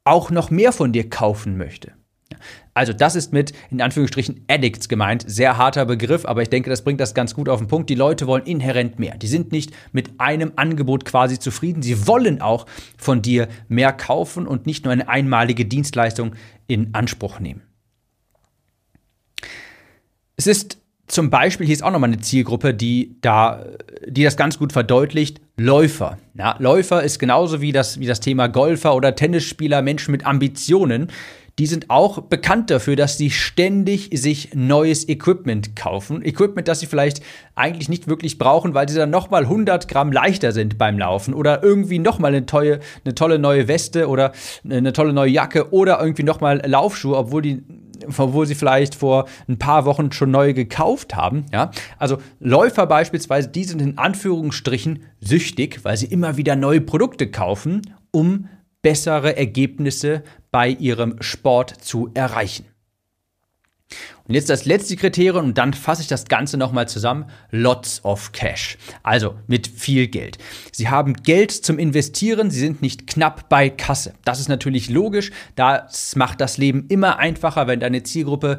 auch 0.04 0.30
noch 0.30 0.50
mehr 0.50 0.72
von 0.72 0.92
dir 0.92 1.08
kaufen 1.08 1.56
möchte. 1.56 1.97
Also 2.78 2.92
das 2.92 3.16
ist 3.16 3.32
mit, 3.32 3.52
in 3.72 3.80
Anführungsstrichen, 3.80 4.44
Addicts 4.46 4.88
gemeint. 4.88 5.24
Sehr 5.26 5.56
harter 5.56 5.84
Begriff, 5.84 6.24
aber 6.24 6.42
ich 6.42 6.48
denke, 6.48 6.70
das 6.70 6.82
bringt 6.82 7.00
das 7.00 7.12
ganz 7.12 7.34
gut 7.34 7.48
auf 7.48 7.58
den 7.58 7.66
Punkt. 7.66 7.90
Die 7.90 7.96
Leute 7.96 8.28
wollen 8.28 8.44
inhärent 8.44 9.00
mehr. 9.00 9.16
Die 9.16 9.26
sind 9.26 9.50
nicht 9.50 9.72
mit 9.90 10.12
einem 10.18 10.52
Angebot 10.54 11.04
quasi 11.04 11.40
zufrieden. 11.40 11.82
Sie 11.82 12.06
wollen 12.06 12.40
auch 12.40 12.66
von 12.96 13.20
dir 13.20 13.48
mehr 13.66 13.92
kaufen 13.92 14.46
und 14.46 14.66
nicht 14.66 14.84
nur 14.84 14.92
eine 14.92 15.08
einmalige 15.08 15.64
Dienstleistung 15.64 16.36
in 16.68 16.94
Anspruch 16.94 17.40
nehmen. 17.40 17.62
Es 20.36 20.46
ist 20.46 20.78
zum 21.08 21.30
Beispiel, 21.30 21.66
hier 21.66 21.74
ist 21.74 21.82
auch 21.82 21.90
nochmal 21.90 22.10
eine 22.10 22.20
Zielgruppe, 22.20 22.74
die 22.74 23.16
da, 23.22 23.64
die 24.06 24.22
das 24.22 24.36
ganz 24.36 24.56
gut 24.56 24.72
verdeutlicht, 24.72 25.40
Läufer. 25.56 26.18
Ja, 26.34 26.54
Läufer 26.60 27.02
ist 27.02 27.18
genauso 27.18 27.60
wie 27.60 27.72
das, 27.72 27.98
wie 27.98 28.06
das 28.06 28.20
Thema 28.20 28.46
Golfer 28.46 28.94
oder 28.94 29.16
Tennisspieler, 29.16 29.82
Menschen 29.82 30.12
mit 30.12 30.24
Ambitionen 30.24 31.10
die 31.58 31.66
sind 31.66 31.90
auch 31.90 32.22
bekannt 32.22 32.70
dafür, 32.70 32.94
dass 32.96 33.18
sie 33.18 33.30
ständig 33.30 34.10
sich 34.12 34.50
neues 34.54 35.08
Equipment 35.08 35.74
kaufen. 35.74 36.24
Equipment, 36.24 36.68
das 36.68 36.80
sie 36.80 36.86
vielleicht 36.86 37.20
eigentlich 37.54 37.88
nicht 37.88 38.06
wirklich 38.06 38.38
brauchen, 38.38 38.74
weil 38.74 38.88
sie 38.88 38.96
dann 38.96 39.10
nochmal 39.10 39.42
100 39.42 39.88
Gramm 39.88 40.12
leichter 40.12 40.52
sind 40.52 40.78
beim 40.78 40.98
Laufen 40.98 41.34
oder 41.34 41.62
irgendwie 41.62 41.98
nochmal 41.98 42.34
eine 42.34 42.46
tolle, 42.46 42.80
eine 43.04 43.14
tolle 43.14 43.38
neue 43.38 43.66
Weste 43.66 44.08
oder 44.08 44.32
eine 44.68 44.92
tolle 44.92 45.12
neue 45.12 45.30
Jacke 45.30 45.72
oder 45.72 46.00
irgendwie 46.00 46.22
nochmal 46.22 46.62
Laufschuhe, 46.64 47.16
obwohl 47.16 47.42
die 47.42 47.62
obwohl 48.16 48.46
sie 48.46 48.54
vielleicht 48.54 48.94
vor 48.94 49.26
ein 49.48 49.58
paar 49.58 49.84
Wochen 49.84 50.12
schon 50.12 50.30
neue 50.30 50.54
gekauft 50.54 51.16
haben. 51.16 51.46
Ja? 51.52 51.72
Also 51.98 52.18
Läufer 52.38 52.86
beispielsweise, 52.86 53.48
die 53.48 53.64
sind 53.64 53.82
in 53.82 53.98
Anführungsstrichen 53.98 55.02
süchtig, 55.20 55.80
weil 55.82 55.96
sie 55.96 56.06
immer 56.06 56.36
wieder 56.36 56.54
neue 56.54 56.80
Produkte 56.80 57.28
kaufen, 57.28 57.82
um 58.12 58.48
bessere 58.82 59.36
Ergebnisse 59.36 60.22
bei 60.50 60.68
ihrem 60.68 61.20
Sport 61.20 61.70
zu 61.82 62.10
erreichen. 62.14 62.66
Und 64.24 64.34
jetzt 64.34 64.50
das 64.50 64.66
letzte 64.66 64.96
Kriterium 64.96 65.46
und 65.46 65.58
dann 65.58 65.72
fasse 65.72 66.02
ich 66.02 66.08
das 66.08 66.26
Ganze 66.26 66.58
nochmal 66.58 66.86
zusammen. 66.86 67.24
Lots 67.50 68.04
of 68.04 68.32
Cash. 68.32 68.76
Also 69.02 69.36
mit 69.46 69.66
viel 69.66 70.08
Geld. 70.08 70.36
Sie 70.70 70.90
haben 70.90 71.14
Geld 71.14 71.50
zum 71.50 71.78
Investieren, 71.78 72.50
sie 72.50 72.60
sind 72.60 72.82
nicht 72.82 73.06
knapp 73.06 73.48
bei 73.48 73.70
Kasse. 73.70 74.12
Das 74.24 74.40
ist 74.40 74.48
natürlich 74.48 74.90
logisch. 74.90 75.30
Das 75.56 76.14
macht 76.16 76.42
das 76.42 76.58
Leben 76.58 76.84
immer 76.88 77.18
einfacher, 77.18 77.66
wenn 77.66 77.80
deine 77.80 78.02
Zielgruppe 78.02 78.58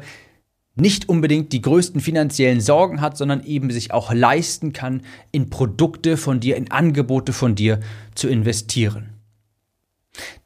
nicht 0.74 1.08
unbedingt 1.08 1.52
die 1.52 1.62
größten 1.62 2.00
finanziellen 2.00 2.60
Sorgen 2.60 3.00
hat, 3.00 3.16
sondern 3.16 3.44
eben 3.44 3.70
sich 3.70 3.92
auch 3.92 4.12
leisten 4.12 4.72
kann, 4.72 5.02
in 5.30 5.50
Produkte 5.50 6.16
von 6.16 6.40
dir, 6.40 6.56
in 6.56 6.70
Angebote 6.72 7.32
von 7.32 7.54
dir 7.54 7.78
zu 8.16 8.28
investieren. 8.28 9.19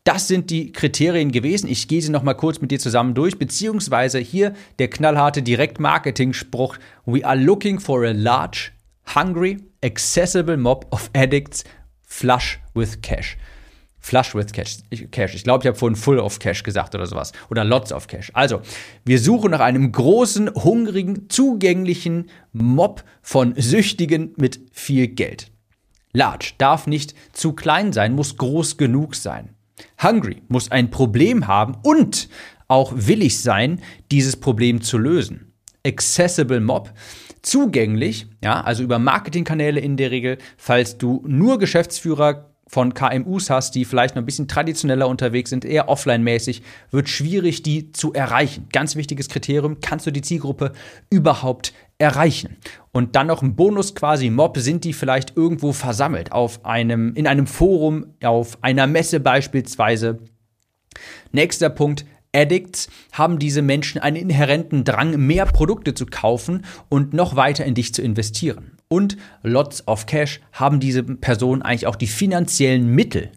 Das 0.04 0.28
sind 0.28 0.50
die 0.50 0.72
Kriterien 0.72 1.32
gewesen. 1.32 1.68
Ich 1.68 1.88
gehe 1.88 2.02
sie 2.02 2.10
noch 2.10 2.22
mal 2.22 2.34
kurz 2.34 2.60
mit 2.60 2.70
dir 2.70 2.78
zusammen 2.78 3.14
durch, 3.14 3.38
beziehungsweise 3.38 4.18
hier 4.18 4.54
der 4.78 4.88
knallharte 4.88 5.42
Direktmarketing-Spruch: 5.42 6.76
We 7.06 7.24
are 7.24 7.36
looking 7.36 7.80
for 7.80 8.04
a 8.04 8.12
large, 8.12 8.72
hungry, 9.14 9.58
accessible 9.82 10.56
mob 10.56 10.86
of 10.90 11.10
addicts, 11.14 11.64
flush 12.02 12.58
with 12.74 13.00
cash. 13.02 13.36
Flush 14.04 14.34
with 14.34 14.52
Cash. 14.52 14.80
Ich, 14.90 15.10
Cash. 15.10 15.34
ich 15.34 15.44
glaube, 15.44 15.62
ich 15.62 15.66
habe 15.66 15.78
vorhin 15.78 15.96
Full 15.96 16.18
of 16.18 16.38
Cash 16.38 16.62
gesagt 16.62 16.94
oder 16.94 17.06
sowas. 17.06 17.32
Oder 17.48 17.64
Lots 17.64 17.90
of 17.90 18.06
Cash. 18.06 18.30
Also, 18.34 18.60
wir 19.06 19.18
suchen 19.18 19.52
nach 19.52 19.60
einem 19.60 19.92
großen, 19.92 20.54
hungrigen, 20.54 21.30
zugänglichen 21.30 22.28
Mob 22.52 23.02
von 23.22 23.54
Süchtigen 23.56 24.34
mit 24.36 24.60
viel 24.72 25.08
Geld. 25.08 25.50
Large 26.12 26.52
darf 26.58 26.86
nicht 26.86 27.14
zu 27.32 27.54
klein 27.54 27.94
sein, 27.94 28.14
muss 28.14 28.36
groß 28.36 28.76
genug 28.76 29.14
sein. 29.14 29.53
Hungry 30.02 30.42
muss 30.48 30.70
ein 30.70 30.90
Problem 30.90 31.46
haben 31.46 31.76
und 31.82 32.28
auch 32.68 32.92
willig 32.94 33.40
sein, 33.40 33.80
dieses 34.10 34.36
Problem 34.36 34.80
zu 34.80 34.98
lösen. 34.98 35.52
Accessible 35.86 36.60
Mob, 36.60 36.92
zugänglich, 37.42 38.26
ja, 38.42 38.62
also 38.62 38.82
über 38.82 38.98
Marketingkanäle 38.98 39.80
in 39.80 39.96
der 39.96 40.10
Regel, 40.10 40.38
falls 40.56 40.96
du 40.96 41.22
nur 41.26 41.58
Geschäftsführer 41.58 42.50
von 42.66 42.94
KMUs 42.94 43.50
hast, 43.50 43.74
die 43.74 43.84
vielleicht 43.84 44.14
noch 44.16 44.22
ein 44.22 44.26
bisschen 44.26 44.48
traditioneller 44.48 45.08
unterwegs 45.08 45.50
sind, 45.50 45.64
eher 45.64 45.88
offline-mäßig, 45.88 46.62
wird 46.90 47.08
schwierig, 47.08 47.62
die 47.62 47.92
zu 47.92 48.12
erreichen. 48.12 48.68
Ganz 48.72 48.96
wichtiges 48.96 49.28
Kriterium, 49.28 49.80
kannst 49.80 50.06
du 50.06 50.10
die 50.10 50.22
Zielgruppe 50.22 50.72
überhaupt 51.10 51.74
erreichen? 51.98 52.56
Und 52.92 53.16
dann 53.16 53.26
noch 53.26 53.42
ein 53.42 53.56
Bonus 53.56 53.94
quasi 53.94 54.30
Mob, 54.30 54.58
sind 54.58 54.84
die 54.84 54.92
vielleicht 54.92 55.36
irgendwo 55.36 55.72
versammelt 55.72 56.32
auf 56.32 56.64
einem, 56.64 57.14
in 57.14 57.26
einem 57.26 57.46
Forum, 57.46 58.14
auf 58.22 58.58
einer 58.62 58.86
Messe 58.86 59.20
beispielsweise. 59.20 60.18
Nächster 61.32 61.70
Punkt, 61.70 62.04
Addicts 62.34 62.88
haben 63.12 63.38
diese 63.38 63.62
Menschen 63.62 64.00
einen 64.00 64.16
inhärenten 64.16 64.84
Drang, 64.84 65.26
mehr 65.26 65.46
Produkte 65.46 65.94
zu 65.94 66.06
kaufen 66.06 66.64
und 66.88 67.14
noch 67.14 67.36
weiter 67.36 67.64
in 67.64 67.74
dich 67.74 67.94
zu 67.94 68.02
investieren. 68.02 68.72
Und 68.88 69.16
Lots 69.42 69.86
of 69.88 70.06
Cash 70.06 70.40
haben 70.52 70.80
diese 70.80 71.02
Personen 71.02 71.62
eigentlich 71.62 71.86
auch 71.86 71.96
die 71.96 72.06
finanziellen 72.06 72.86
Mittel, 72.94 73.30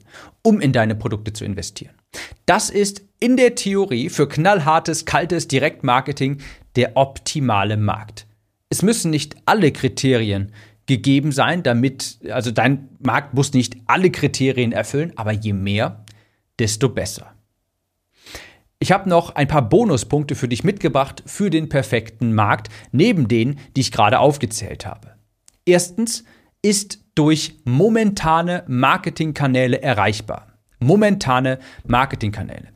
um 0.43 0.59
in 0.59 0.73
deine 0.73 0.95
Produkte 0.95 1.33
zu 1.33 1.45
investieren. 1.45 1.95
Das 2.45 2.69
ist 2.69 3.03
in 3.19 3.37
der 3.37 3.55
Theorie 3.55 4.09
für 4.09 4.27
knallhartes, 4.27 5.05
kaltes 5.05 5.47
Direktmarketing 5.47 6.39
der 6.75 6.95
optimale 6.95 7.77
Markt 7.77 8.26
es 8.69 8.81
müssen 8.81 9.11
nicht 9.11 9.35
alle 9.45 9.71
Kriterien 9.71 10.51
gegeben 10.85 11.31
sein, 11.31 11.63
damit, 11.63 12.19
also 12.29 12.51
dein 12.51 12.89
Markt 12.99 13.33
muss 13.33 13.53
nicht 13.53 13.75
alle 13.87 14.09
Kriterien 14.09 14.71
erfüllen, 14.71 15.13
aber 15.15 15.31
je 15.31 15.53
mehr, 15.53 16.05
desto 16.59 16.89
besser. 16.89 17.33
Ich 18.79 18.91
habe 18.91 19.09
noch 19.09 19.35
ein 19.35 19.47
paar 19.47 19.67
Bonuspunkte 19.67 20.35
für 20.35 20.47
dich 20.47 20.63
mitgebracht 20.63 21.23
für 21.25 21.49
den 21.49 21.67
perfekten 21.67 22.33
Markt, 22.33 22.69
neben 22.91 23.27
denen, 23.27 23.59
die 23.75 23.81
ich 23.81 23.91
gerade 23.91 24.19
aufgezählt 24.19 24.85
habe. 24.85 25.15
Erstens 25.65 26.23
ist 26.61 26.99
durch 27.15 27.55
momentane 27.65 28.63
Marketingkanäle 28.67 29.81
erreichbar. 29.81 30.53
Momentane 30.79 31.57
Marketingkanäle. 31.85 32.67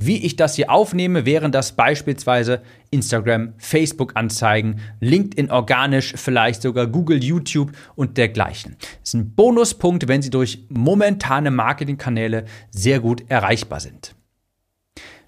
Wie 0.00 0.24
ich 0.24 0.36
das 0.36 0.54
hier 0.54 0.70
aufnehme, 0.70 1.26
wären 1.26 1.50
das 1.50 1.72
beispielsweise 1.72 2.62
Instagram, 2.90 3.54
Facebook-Anzeigen, 3.58 4.78
LinkedIn 5.00 5.50
organisch, 5.50 6.14
vielleicht 6.16 6.62
sogar 6.62 6.86
Google, 6.86 7.22
YouTube 7.22 7.72
und 7.96 8.16
dergleichen. 8.16 8.76
Das 8.78 9.08
ist 9.08 9.14
ein 9.14 9.34
Bonuspunkt, 9.34 10.06
wenn 10.06 10.22
sie 10.22 10.30
durch 10.30 10.64
momentane 10.68 11.50
Marketingkanäle 11.50 12.44
sehr 12.70 13.00
gut 13.00 13.28
erreichbar 13.28 13.80
sind. 13.80 14.14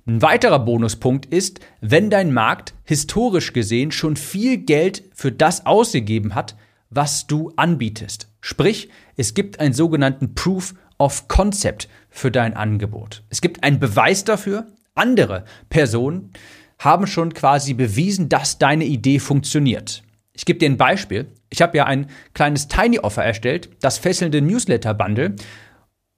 Ein 0.06 0.22
weiterer 0.22 0.60
Bonuspunkt 0.60 1.26
ist, 1.26 1.58
wenn 1.80 2.08
dein 2.08 2.32
Markt 2.32 2.72
historisch 2.84 3.52
gesehen 3.52 3.90
schon 3.90 4.14
viel 4.14 4.58
Geld 4.58 5.02
für 5.14 5.32
das 5.32 5.66
ausgegeben 5.66 6.36
hat, 6.36 6.54
was 6.90 7.26
du 7.26 7.52
anbietest. 7.56 8.28
Sprich, 8.40 8.88
es 9.16 9.34
gibt 9.34 9.58
einen 9.58 9.74
sogenannten 9.74 10.36
Proof 10.36 10.74
of 11.00 11.26
Concept 11.26 11.88
für 12.10 12.30
dein 12.30 12.54
Angebot. 12.54 13.24
Es 13.30 13.40
gibt 13.40 13.64
einen 13.64 13.80
Beweis 13.80 14.24
dafür. 14.24 14.66
Andere 14.94 15.44
Personen 15.70 16.32
haben 16.78 17.06
schon 17.06 17.34
quasi 17.34 17.74
bewiesen, 17.74 18.28
dass 18.28 18.58
deine 18.58 18.84
Idee 18.84 19.18
funktioniert. 19.18 20.02
Ich 20.32 20.44
gebe 20.44 20.58
dir 20.58 20.68
ein 20.68 20.76
Beispiel. 20.76 21.26
Ich 21.48 21.62
habe 21.62 21.76
ja 21.76 21.86
ein 21.86 22.06
kleines 22.34 22.68
Tiny 22.68 22.98
Offer 22.98 23.24
erstellt, 23.24 23.70
das 23.80 23.98
fesselnde 23.98 24.40
Newsletter 24.40 24.94
Bundle. 24.94 25.34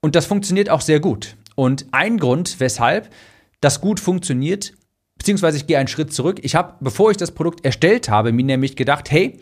Und 0.01 0.15
das 0.15 0.27
funktioniert 0.27 0.69
auch 0.69 0.81
sehr 0.81 1.01
gut. 1.01 1.37
Und 1.55 1.87
ein 1.93 2.19
Grund, 2.19 2.61
weshalb 2.61 3.11
das 3.61 3.81
gut 3.81 4.01
funktioniert, 4.01 4.73
beziehungsweise 5.17 5.57
ich 5.57 5.67
gehe 5.67 5.79
einen 5.79 5.89
Schritt 5.89 6.13
zurück. 6.13 6.41
Ich 6.43 6.55
habe, 6.55 6.75
bevor 6.81 7.11
ich 7.11 7.17
das 7.17 7.31
Produkt 7.31 7.65
erstellt 7.65 8.09
habe, 8.09 8.33
mir 8.33 8.45
nämlich 8.45 8.77
gedacht, 8.77 9.11
hey, 9.11 9.39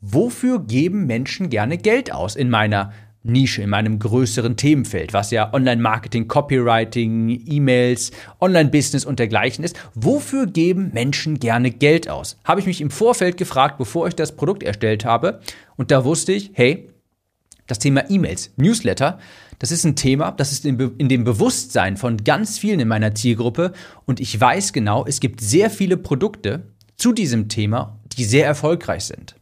wofür 0.00 0.60
geben 0.60 1.06
Menschen 1.06 1.50
gerne 1.50 1.78
Geld 1.78 2.12
aus 2.12 2.36
in 2.36 2.50
meiner 2.50 2.92
Nische, 3.24 3.62
in 3.62 3.70
meinem 3.70 3.98
größeren 3.98 4.56
Themenfeld, 4.56 5.12
was 5.14 5.30
ja 5.30 5.52
Online-Marketing, 5.52 6.28
Copywriting, 6.28 7.42
E-Mails, 7.46 8.12
Online-Business 8.40 9.04
und 9.04 9.18
dergleichen 9.18 9.64
ist. 9.64 9.76
Wofür 9.94 10.46
geben 10.46 10.90
Menschen 10.92 11.38
gerne 11.40 11.70
Geld 11.70 12.08
aus? 12.08 12.38
Habe 12.44 12.60
ich 12.60 12.66
mich 12.66 12.82
im 12.82 12.90
Vorfeld 12.90 13.38
gefragt, 13.38 13.78
bevor 13.78 14.06
ich 14.06 14.14
das 14.14 14.36
Produkt 14.36 14.62
erstellt 14.62 15.04
habe. 15.04 15.40
Und 15.76 15.90
da 15.90 16.04
wusste 16.04 16.32
ich, 16.32 16.50
hey, 16.52 16.90
das 17.66 17.78
Thema 17.78 18.08
E-Mails, 18.10 18.52
Newsletter, 18.56 19.18
das 19.58 19.70
ist 19.70 19.84
ein 19.84 19.96
Thema, 19.96 20.32
das 20.32 20.52
ist 20.52 20.66
in, 20.66 21.08
dem 21.08 21.24
Bewusstsein 21.24 21.96
von 21.96 22.18
ganz 22.18 22.58
vielen 22.58 22.80
in 22.80 22.88
meiner 22.88 23.14
Zielgruppe. 23.14 23.72
Und 24.04 24.20
ich 24.20 24.38
weiß 24.38 24.74
genau, 24.74 25.06
es 25.06 25.20
gibt 25.20 25.40
sehr 25.40 25.70
viele 25.70 25.96
Produkte 25.96 26.66
zu 26.96 27.12
diesem 27.12 27.48
Thema, 27.48 27.98
die 28.16 28.24
sehr 28.24 28.44
erfolgreich 28.46 29.04
sind. 29.04 29.36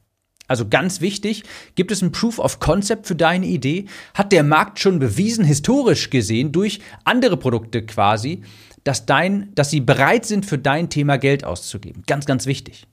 Also 0.48 0.68
ganz 0.68 1.00
wichtig, 1.00 1.44
gibt 1.76 1.92
es 1.92 2.02
ein 2.02 2.12
Proof 2.12 2.38
of 2.38 2.60
Concept 2.60 3.06
für 3.06 3.14
deine 3.14 3.46
Idee? 3.46 3.86
Hat 4.14 4.32
der 4.32 4.42
Markt 4.42 4.80
schon 4.80 4.98
bewiesen, 4.98 5.44
historisch 5.44 6.10
gesehen, 6.10 6.52
durch 6.52 6.80
andere 7.04 7.36
Produkte 7.36 7.86
quasi, 7.86 8.42
dass, 8.84 9.06
dein, 9.06 9.54
dass 9.54 9.70
sie 9.70 9.80
bereit 9.80 10.26
sind, 10.26 10.44
für 10.44 10.58
dein 10.58 10.90
Thema 10.90 11.16
Geld 11.16 11.44
auszugeben? 11.44 12.02
Ganz, 12.06 12.26
ganz 12.26 12.46
wichtig. 12.46 12.86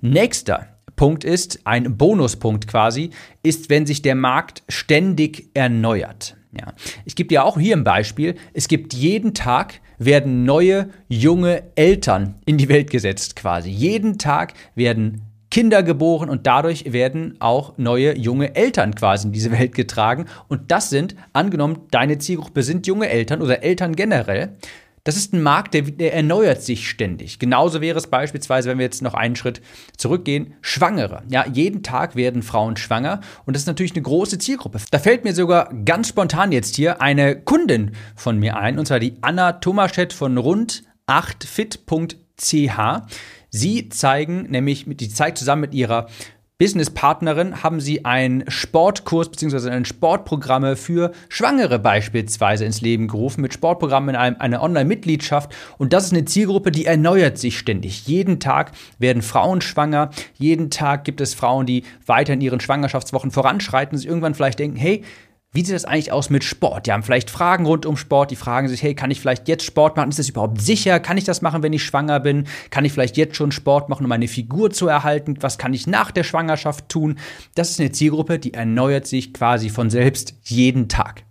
Nächster 0.00 0.78
Punkt 0.96 1.24
ist, 1.24 1.60
ein 1.64 1.96
Bonuspunkt 1.96 2.66
quasi, 2.68 3.10
ist, 3.42 3.70
wenn 3.70 3.86
sich 3.86 4.02
der 4.02 4.14
Markt 4.14 4.62
ständig 4.68 5.50
erneuert. 5.54 6.36
Ja. 6.52 6.74
Ich 7.04 7.14
gebe 7.14 7.28
dir 7.28 7.44
auch 7.44 7.58
hier 7.58 7.76
ein 7.76 7.84
Beispiel. 7.84 8.34
Es 8.52 8.68
gibt 8.68 8.94
jeden 8.94 9.32
Tag 9.34 9.80
werden 9.98 10.44
neue, 10.44 10.90
junge 11.08 11.64
Eltern 11.74 12.36
in 12.46 12.58
die 12.58 12.68
Welt 12.68 12.90
gesetzt 12.90 13.36
quasi. 13.36 13.70
Jeden 13.70 14.18
Tag 14.18 14.54
werden 14.74 15.22
Kinder 15.50 15.82
geboren 15.82 16.28
und 16.28 16.46
dadurch 16.46 16.92
werden 16.92 17.36
auch 17.40 17.78
neue 17.78 18.16
junge 18.16 18.54
Eltern 18.54 18.94
quasi 18.94 19.26
in 19.26 19.32
diese 19.32 19.50
Welt 19.50 19.74
getragen. 19.74 20.26
Und 20.48 20.70
das 20.70 20.90
sind, 20.90 21.16
angenommen, 21.32 21.86
deine 21.90 22.18
Zielgruppe 22.18 22.62
sind 22.62 22.86
junge 22.86 23.08
Eltern 23.08 23.42
oder 23.42 23.62
Eltern 23.62 23.96
generell. 23.96 24.56
Das 25.04 25.16
ist 25.16 25.32
ein 25.32 25.42
Markt, 25.42 25.72
der, 25.72 25.82
der, 25.82 26.12
erneuert 26.12 26.60
sich 26.60 26.86
ständig. 26.86 27.38
Genauso 27.38 27.80
wäre 27.80 27.96
es 27.96 28.08
beispielsweise, 28.08 28.68
wenn 28.68 28.76
wir 28.76 28.84
jetzt 28.84 29.00
noch 29.00 29.14
einen 29.14 29.36
Schritt 29.36 29.62
zurückgehen, 29.96 30.52
Schwangere. 30.60 31.22
Ja, 31.30 31.46
jeden 31.46 31.82
Tag 31.82 32.14
werden 32.14 32.42
Frauen 32.42 32.76
schwanger 32.76 33.20
und 33.46 33.54
das 33.54 33.62
ist 33.62 33.68
natürlich 33.68 33.92
eine 33.92 34.02
große 34.02 34.36
Zielgruppe. 34.38 34.80
Da 34.90 34.98
fällt 34.98 35.24
mir 35.24 35.32
sogar 35.32 35.72
ganz 35.86 36.08
spontan 36.08 36.52
jetzt 36.52 36.76
hier 36.76 37.00
eine 37.00 37.40
Kundin 37.40 37.92
von 38.16 38.38
mir 38.38 38.58
ein, 38.58 38.78
und 38.78 38.86
zwar 38.86 39.00
die 39.00 39.16
Anna 39.22 39.52
Tomaschett 39.52 40.12
von 40.12 40.36
rund 40.36 40.82
8fit.ch. 41.06 42.16
Sie 43.50 43.88
zeigen 43.88 44.42
nämlich, 44.50 44.84
die 44.86 45.08
zeigt 45.08 45.38
zusammen 45.38 45.62
mit 45.62 45.74
ihrer 45.74 46.08
Businesspartnerin 46.58 47.62
haben 47.62 47.80
sie 47.80 48.04
einen 48.04 48.42
Sportkurs 48.50 49.30
bzw. 49.30 49.70
ein 49.70 49.84
Sportprogramme 49.84 50.74
für 50.74 51.12
Schwangere 51.28 51.78
beispielsweise 51.78 52.64
ins 52.64 52.80
Leben 52.80 53.06
gerufen, 53.06 53.42
mit 53.42 53.54
Sportprogrammen 53.54 54.10
in 54.10 54.16
einem, 54.16 54.36
einer 54.40 54.60
Online-Mitgliedschaft. 54.60 55.54
Und 55.78 55.92
das 55.92 56.06
ist 56.06 56.12
eine 56.12 56.24
Zielgruppe, 56.24 56.72
die 56.72 56.84
erneuert 56.84 57.38
sich 57.38 57.56
ständig. 57.56 58.08
Jeden 58.08 58.40
Tag 58.40 58.72
werden 58.98 59.22
Frauen 59.22 59.60
schwanger, 59.60 60.10
jeden 60.34 60.68
Tag 60.70 61.04
gibt 61.04 61.20
es 61.20 61.32
Frauen, 61.32 61.64
die 61.64 61.84
weiter 62.06 62.32
in 62.32 62.40
ihren 62.40 62.58
Schwangerschaftswochen 62.58 63.30
voranschreiten 63.30 63.96
sich 63.96 64.08
irgendwann 64.08 64.34
vielleicht 64.34 64.58
denken, 64.58 64.78
hey, 64.78 65.04
wie 65.58 65.64
sieht 65.64 65.74
das 65.74 65.86
eigentlich 65.86 66.12
aus 66.12 66.30
mit 66.30 66.44
Sport? 66.44 66.86
Die 66.86 66.92
haben 66.92 67.02
vielleicht 67.02 67.30
Fragen 67.30 67.66
rund 67.66 67.84
um 67.84 67.96
Sport, 67.96 68.30
die 68.30 68.36
fragen 68.36 68.68
sich, 68.68 68.80
hey, 68.80 68.94
kann 68.94 69.10
ich 69.10 69.20
vielleicht 69.20 69.48
jetzt 69.48 69.64
Sport 69.64 69.96
machen? 69.96 70.08
Ist 70.08 70.20
das 70.20 70.28
überhaupt 70.28 70.60
sicher? 70.60 71.00
Kann 71.00 71.16
ich 71.16 71.24
das 71.24 71.42
machen, 71.42 71.64
wenn 71.64 71.72
ich 71.72 71.82
schwanger 71.82 72.20
bin? 72.20 72.46
Kann 72.70 72.84
ich 72.84 72.92
vielleicht 72.92 73.16
jetzt 73.16 73.34
schon 73.34 73.50
Sport 73.50 73.88
machen, 73.88 74.04
um 74.04 74.08
meine 74.08 74.28
Figur 74.28 74.70
zu 74.70 74.86
erhalten? 74.86 75.36
Was 75.40 75.58
kann 75.58 75.74
ich 75.74 75.88
nach 75.88 76.12
der 76.12 76.22
Schwangerschaft 76.22 76.88
tun? 76.88 77.18
Das 77.56 77.70
ist 77.70 77.80
eine 77.80 77.90
Zielgruppe, 77.90 78.38
die 78.38 78.54
erneuert 78.54 79.08
sich 79.08 79.34
quasi 79.34 79.68
von 79.68 79.90
selbst 79.90 80.34
jeden 80.44 80.88
Tag. 80.88 81.24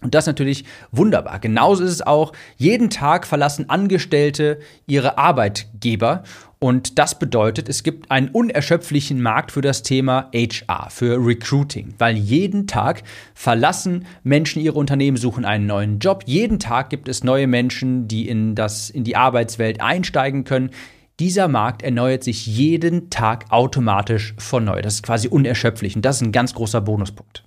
Und 0.00 0.14
das 0.14 0.24
ist 0.24 0.28
natürlich 0.28 0.64
wunderbar. 0.90 1.38
Genauso 1.38 1.84
ist 1.84 1.90
es 1.90 2.00
auch, 2.00 2.32
jeden 2.56 2.88
Tag 2.88 3.26
verlassen 3.26 3.68
Angestellte 3.68 4.60
ihre 4.86 5.18
Arbeitgeber. 5.18 6.22
Und 6.62 7.00
das 7.00 7.18
bedeutet, 7.18 7.68
es 7.68 7.82
gibt 7.82 8.12
einen 8.12 8.28
unerschöpflichen 8.28 9.20
Markt 9.20 9.50
für 9.50 9.62
das 9.62 9.82
Thema 9.82 10.30
HR, 10.32 10.90
für 10.90 11.16
Recruiting, 11.18 11.92
weil 11.98 12.16
jeden 12.16 12.68
Tag 12.68 13.02
verlassen 13.34 14.06
Menschen 14.22 14.62
ihre 14.62 14.78
Unternehmen, 14.78 15.16
suchen 15.16 15.44
einen 15.44 15.66
neuen 15.66 15.98
Job. 15.98 16.22
Jeden 16.24 16.60
Tag 16.60 16.88
gibt 16.88 17.08
es 17.08 17.24
neue 17.24 17.48
Menschen, 17.48 18.06
die 18.06 18.28
in, 18.28 18.54
das, 18.54 18.90
in 18.90 19.02
die 19.02 19.16
Arbeitswelt 19.16 19.80
einsteigen 19.80 20.44
können. 20.44 20.70
Dieser 21.18 21.48
Markt 21.48 21.82
erneuert 21.82 22.22
sich 22.22 22.46
jeden 22.46 23.10
Tag 23.10 23.46
automatisch 23.50 24.32
von 24.38 24.64
neu. 24.64 24.82
Das 24.82 24.94
ist 24.94 25.02
quasi 25.02 25.26
unerschöpflich 25.26 25.96
und 25.96 26.04
das 26.04 26.18
ist 26.18 26.22
ein 26.22 26.30
ganz 26.30 26.54
großer 26.54 26.80
Bonuspunkt. 26.80 27.42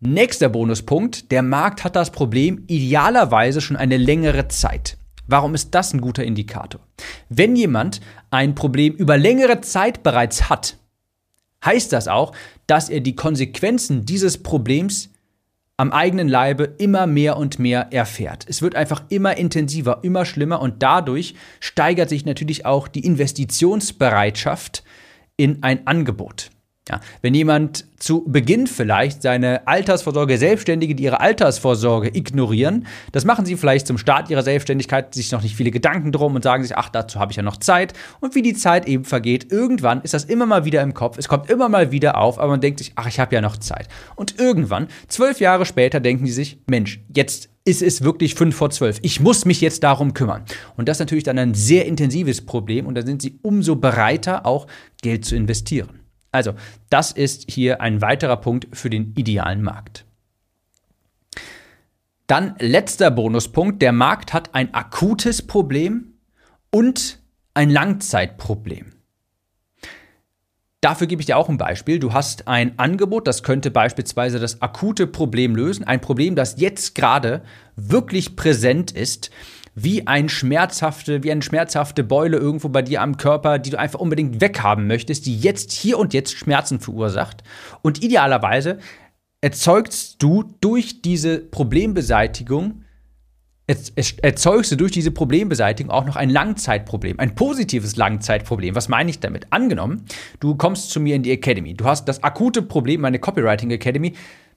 Nächster 0.00 0.48
Bonuspunkt, 0.48 1.30
der 1.30 1.42
Markt 1.42 1.84
hat 1.84 1.96
das 1.96 2.12
Problem 2.12 2.64
idealerweise 2.66 3.60
schon 3.60 3.76
eine 3.76 3.98
längere 3.98 4.48
Zeit. 4.48 4.96
Warum 5.26 5.54
ist 5.54 5.74
das 5.74 5.92
ein 5.92 6.00
guter 6.00 6.24
Indikator? 6.24 6.80
Wenn 7.28 7.56
jemand 7.56 8.00
ein 8.30 8.54
Problem 8.54 8.94
über 8.94 9.16
längere 9.16 9.60
Zeit 9.60 10.02
bereits 10.02 10.48
hat, 10.48 10.76
heißt 11.64 11.92
das 11.92 12.08
auch, 12.08 12.32
dass 12.66 12.88
er 12.88 13.00
die 13.00 13.16
Konsequenzen 13.16 14.04
dieses 14.04 14.42
Problems 14.42 15.10
am 15.76 15.90
eigenen 15.92 16.28
Leibe 16.28 16.64
immer 16.78 17.06
mehr 17.06 17.36
und 17.36 17.58
mehr 17.58 17.92
erfährt. 17.92 18.46
Es 18.48 18.62
wird 18.62 18.74
einfach 18.74 19.04
immer 19.08 19.36
intensiver, 19.36 20.00
immer 20.02 20.24
schlimmer 20.24 20.60
und 20.60 20.82
dadurch 20.82 21.34
steigert 21.60 22.08
sich 22.08 22.24
natürlich 22.24 22.66
auch 22.66 22.88
die 22.88 23.04
Investitionsbereitschaft 23.04 24.84
in 25.36 25.62
ein 25.62 25.86
Angebot. 25.86 26.50
Ja, 26.88 27.00
wenn 27.20 27.32
jemand 27.32 27.86
zu 28.00 28.24
Beginn 28.26 28.66
vielleicht 28.66 29.22
seine 29.22 29.68
Altersvorsorge, 29.68 30.36
Selbstständige, 30.36 30.96
die 30.96 31.04
ihre 31.04 31.20
Altersvorsorge 31.20 32.08
ignorieren, 32.12 32.88
das 33.12 33.24
machen 33.24 33.46
sie 33.46 33.56
vielleicht 33.56 33.86
zum 33.86 33.98
Start 33.98 34.30
ihrer 34.30 34.42
Selbstständigkeit, 34.42 35.14
sich 35.14 35.30
noch 35.30 35.42
nicht 35.42 35.54
viele 35.54 35.70
Gedanken 35.70 36.10
drum 36.10 36.34
und 36.34 36.42
sagen 36.42 36.64
sich, 36.64 36.76
ach, 36.76 36.88
dazu 36.88 37.20
habe 37.20 37.30
ich 37.30 37.36
ja 37.36 37.44
noch 37.44 37.56
Zeit. 37.56 37.92
Und 38.18 38.34
wie 38.34 38.42
die 38.42 38.54
Zeit 38.54 38.88
eben 38.88 39.04
vergeht, 39.04 39.52
irgendwann 39.52 40.02
ist 40.02 40.12
das 40.12 40.24
immer 40.24 40.44
mal 40.44 40.64
wieder 40.64 40.82
im 40.82 40.92
Kopf, 40.92 41.18
es 41.18 41.28
kommt 41.28 41.48
immer 41.50 41.68
mal 41.68 41.92
wieder 41.92 42.18
auf, 42.18 42.40
aber 42.40 42.48
man 42.48 42.60
denkt 42.60 42.80
sich, 42.80 42.92
ach, 42.96 43.06
ich 43.06 43.20
habe 43.20 43.32
ja 43.32 43.40
noch 43.40 43.58
Zeit. 43.58 43.86
Und 44.16 44.40
irgendwann, 44.40 44.88
zwölf 45.06 45.38
Jahre 45.38 45.66
später, 45.66 46.00
denken 46.00 46.24
die 46.24 46.32
sich, 46.32 46.58
Mensch, 46.66 47.00
jetzt 47.14 47.48
ist 47.64 47.82
es 47.82 48.02
wirklich 48.02 48.34
fünf 48.34 48.56
vor 48.56 48.70
zwölf. 48.70 48.98
Ich 49.02 49.20
muss 49.20 49.44
mich 49.44 49.60
jetzt 49.60 49.84
darum 49.84 50.14
kümmern. 50.14 50.42
Und 50.76 50.88
das 50.88 50.96
ist 50.96 51.00
natürlich 51.00 51.22
dann 51.22 51.38
ein 51.38 51.54
sehr 51.54 51.86
intensives 51.86 52.44
Problem 52.44 52.86
und 52.86 52.96
da 52.96 53.02
sind 53.06 53.22
sie 53.22 53.38
umso 53.42 53.76
bereiter, 53.76 54.46
auch 54.46 54.66
Geld 55.00 55.24
zu 55.24 55.36
investieren. 55.36 56.01
Also, 56.32 56.54
das 56.90 57.12
ist 57.12 57.50
hier 57.50 57.80
ein 57.80 58.00
weiterer 58.00 58.38
Punkt 58.38 58.68
für 58.72 58.90
den 58.90 59.14
idealen 59.14 59.62
Markt. 59.62 60.06
Dann 62.26 62.54
letzter 62.58 63.10
Bonuspunkt. 63.10 63.82
Der 63.82 63.92
Markt 63.92 64.32
hat 64.32 64.54
ein 64.54 64.72
akutes 64.72 65.46
Problem 65.46 66.14
und 66.70 67.18
ein 67.52 67.68
Langzeitproblem. 67.68 68.92
Dafür 70.80 71.06
gebe 71.06 71.20
ich 71.20 71.26
dir 71.26 71.36
auch 71.36 71.48
ein 71.48 71.58
Beispiel. 71.58 72.00
Du 72.00 72.12
hast 72.12 72.48
ein 72.48 72.78
Angebot, 72.78 73.28
das 73.28 73.44
könnte 73.44 73.70
beispielsweise 73.70 74.40
das 74.40 74.62
akute 74.62 75.06
Problem 75.06 75.54
lösen. 75.54 75.84
Ein 75.84 76.00
Problem, 76.00 76.34
das 76.34 76.58
jetzt 76.58 76.96
gerade 76.96 77.42
wirklich 77.76 78.34
präsent 78.34 78.90
ist 78.90 79.30
wie 79.74 80.06
ein 80.06 80.28
schmerzhafte, 80.28 81.22
wie 81.22 81.32
eine 81.32 81.42
schmerzhafte 81.42 82.04
Beule 82.04 82.36
irgendwo 82.36 82.68
bei 82.68 82.82
dir 82.82 83.00
am 83.00 83.16
Körper, 83.16 83.58
die 83.58 83.70
du 83.70 83.78
einfach 83.78 84.00
unbedingt 84.00 84.40
weghaben 84.40 84.86
möchtest, 84.86 85.26
die 85.26 85.38
jetzt 85.38 85.72
hier 85.72 85.98
und 85.98 86.12
jetzt 86.12 86.36
Schmerzen 86.36 86.80
verursacht. 86.80 87.42
Und 87.80 88.02
idealerweise 88.02 88.78
erzeugst 89.40 90.22
du 90.22 90.44
durch 90.60 91.02
diese 91.02 91.38
Problembeseitigung 91.38 92.82
erzeugst 94.22 94.72
du 94.72 94.76
durch 94.76 94.90
diese 94.90 95.12
Problembeseitigung 95.12 95.90
auch 95.90 96.04
noch 96.04 96.16
ein 96.16 96.30
Langzeitproblem, 96.30 97.18
ein 97.20 97.34
positives 97.34 97.96
Langzeitproblem. 97.96 98.74
Was 98.74 98.88
meine 98.88 99.10
ich 99.10 99.20
damit? 99.20 99.46
Angenommen, 99.50 100.04
du 100.40 100.56
kommst 100.56 100.90
zu 100.90 101.00
mir 101.00 101.14
in 101.14 101.22
die 101.22 101.30
Academy, 101.30 101.74
du 101.74 101.84
hast 101.84 102.06
das 102.06 102.22
akute 102.22 102.62
Problem, 102.62 103.00
meine 103.00 103.20
Copywriting 103.20 103.70
Academy, 103.70 104.14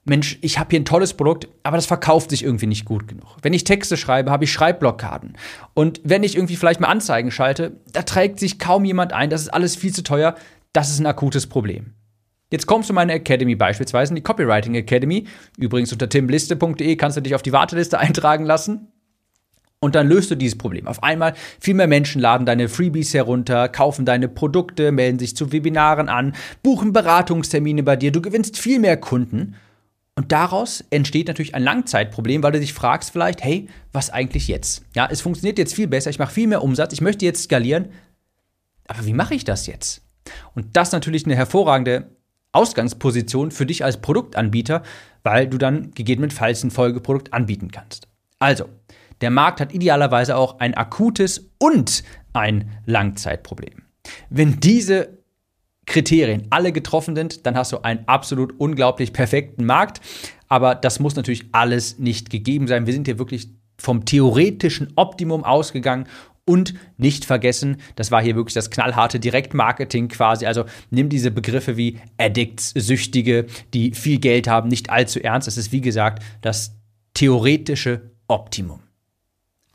Mensch, 0.08 0.38
ich 0.40 0.58
habe 0.58 0.70
hier 0.70 0.80
ein 0.80 0.84
tolles 0.84 1.14
Produkt, 1.14 1.48
aber 1.64 1.76
das 1.76 1.86
verkauft 1.86 2.30
sich 2.30 2.44
irgendwie 2.44 2.68
nicht 2.68 2.84
gut 2.84 3.08
genug. 3.08 3.36
Wenn 3.42 3.52
ich 3.52 3.64
Texte 3.64 3.96
schreibe, 3.96 4.30
habe 4.30 4.44
ich 4.44 4.52
Schreibblockaden. 4.52 5.36
Und 5.74 6.00
wenn 6.04 6.22
ich 6.22 6.36
irgendwie 6.36 6.54
vielleicht 6.54 6.80
mal 6.80 6.88
Anzeigen 6.88 7.32
schalte, 7.32 7.80
da 7.92 8.02
trägt 8.02 8.38
sich 8.38 8.60
kaum 8.60 8.84
jemand 8.84 9.12
ein, 9.12 9.30
das 9.30 9.42
ist 9.42 9.48
alles 9.48 9.74
viel 9.74 9.92
zu 9.92 10.04
teuer, 10.04 10.36
das 10.72 10.90
ist 10.90 11.00
ein 11.00 11.06
akutes 11.06 11.48
Problem. 11.48 11.94
Jetzt 12.52 12.66
kommst 12.66 12.88
du 12.88 12.92
in 12.92 12.96
meine 12.96 13.14
Academy 13.14 13.56
beispielsweise, 13.56 14.14
die 14.14 14.20
Copywriting 14.20 14.76
Academy. 14.76 15.26
Übrigens 15.58 15.92
unter 15.92 16.08
timliste.de 16.08 16.94
kannst 16.94 17.16
du 17.16 17.20
dich 17.20 17.34
auf 17.34 17.42
die 17.42 17.52
Warteliste 17.52 17.98
eintragen 17.98 18.44
lassen. 18.44 18.92
Und 19.80 19.94
dann 19.94 20.08
löst 20.08 20.30
du 20.30 20.36
dieses 20.36 20.56
Problem. 20.56 20.86
Auf 20.86 21.02
einmal 21.02 21.34
viel 21.60 21.74
mehr 21.74 21.88
Menschen 21.88 22.20
laden 22.20 22.46
deine 22.46 22.68
Freebies 22.68 23.12
herunter, 23.12 23.68
kaufen 23.68 24.06
deine 24.06 24.28
Produkte, 24.28 24.90
melden 24.92 25.18
sich 25.18 25.36
zu 25.36 25.52
Webinaren 25.52 26.08
an, 26.08 26.34
buchen 26.62 26.92
Beratungstermine 26.92 27.82
bei 27.82 27.96
dir. 27.96 28.12
Du 28.12 28.22
gewinnst 28.22 28.58
viel 28.58 28.78
mehr 28.78 28.96
Kunden 28.96 29.56
und 30.16 30.32
daraus 30.32 30.82
entsteht 30.90 31.28
natürlich 31.28 31.54
ein 31.54 31.62
Langzeitproblem, 31.62 32.42
weil 32.42 32.52
du 32.52 32.60
dich 32.60 32.72
fragst 32.72 33.10
vielleicht, 33.10 33.44
hey, 33.44 33.68
was 33.92 34.10
eigentlich 34.10 34.48
jetzt? 34.48 34.82
Ja, 34.94 35.06
es 35.10 35.20
funktioniert 35.20 35.58
jetzt 35.58 35.74
viel 35.74 35.86
besser, 35.86 36.10
ich 36.10 36.18
mache 36.18 36.32
viel 36.32 36.46
mehr 36.46 36.62
Umsatz, 36.62 36.94
ich 36.94 37.02
möchte 37.02 37.26
jetzt 37.26 37.44
skalieren, 37.44 37.90
aber 38.88 39.04
wie 39.04 39.12
mache 39.12 39.34
ich 39.34 39.44
das 39.44 39.66
jetzt? 39.66 40.02
Und 40.54 40.76
das 40.76 40.88
ist 40.88 40.92
natürlich 40.92 41.26
eine 41.26 41.36
hervorragende 41.36 42.16
Ausgangsposition 42.52 43.50
für 43.50 43.66
dich 43.66 43.84
als 43.84 44.00
Produktanbieter, 44.00 44.82
weil 45.22 45.46
du 45.48 45.58
dann 45.58 45.90
gegebenenfalls 45.92 46.64
ein 46.64 46.70
Folgeprodukt 46.70 47.34
anbieten 47.34 47.70
kannst. 47.70 48.08
Also, 48.38 48.70
der 49.20 49.30
Markt 49.30 49.60
hat 49.60 49.74
idealerweise 49.74 50.36
auch 50.36 50.60
ein 50.60 50.74
akutes 50.74 51.50
und 51.58 52.02
ein 52.32 52.70
Langzeitproblem. 52.86 53.82
Wenn 54.30 54.60
diese 54.60 55.15
Kriterien 55.86 56.46
alle 56.50 56.72
getroffen 56.72 57.16
sind, 57.16 57.46
dann 57.46 57.56
hast 57.56 57.72
du 57.72 57.78
einen 57.78 58.00
absolut 58.06 58.58
unglaublich 58.58 59.12
perfekten 59.12 59.64
Markt. 59.64 60.00
Aber 60.48 60.74
das 60.74 61.00
muss 61.00 61.16
natürlich 61.16 61.46
alles 61.52 61.98
nicht 61.98 62.30
gegeben 62.30 62.68
sein. 62.68 62.86
Wir 62.86 62.92
sind 62.92 63.06
hier 63.06 63.18
wirklich 63.18 63.48
vom 63.78 64.04
theoretischen 64.04 64.92
Optimum 64.96 65.44
ausgegangen 65.44 66.06
und 66.44 66.74
nicht 66.96 67.24
vergessen, 67.24 67.78
das 67.96 68.12
war 68.12 68.22
hier 68.22 68.36
wirklich 68.36 68.54
das 68.54 68.70
knallharte 68.70 69.18
Direktmarketing 69.18 70.08
quasi. 70.08 70.46
Also 70.46 70.64
nimm 70.90 71.08
diese 71.08 71.32
Begriffe 71.32 71.76
wie 71.76 71.98
Addicts, 72.18 72.72
Süchtige, 72.76 73.46
die 73.74 73.92
viel 73.92 74.18
Geld 74.18 74.46
haben, 74.46 74.68
nicht 74.68 74.88
allzu 74.88 75.20
ernst. 75.20 75.48
Das 75.48 75.56
ist 75.56 75.72
wie 75.72 75.80
gesagt 75.80 76.22
das 76.42 76.76
theoretische 77.14 78.12
Optimum. 78.28 78.80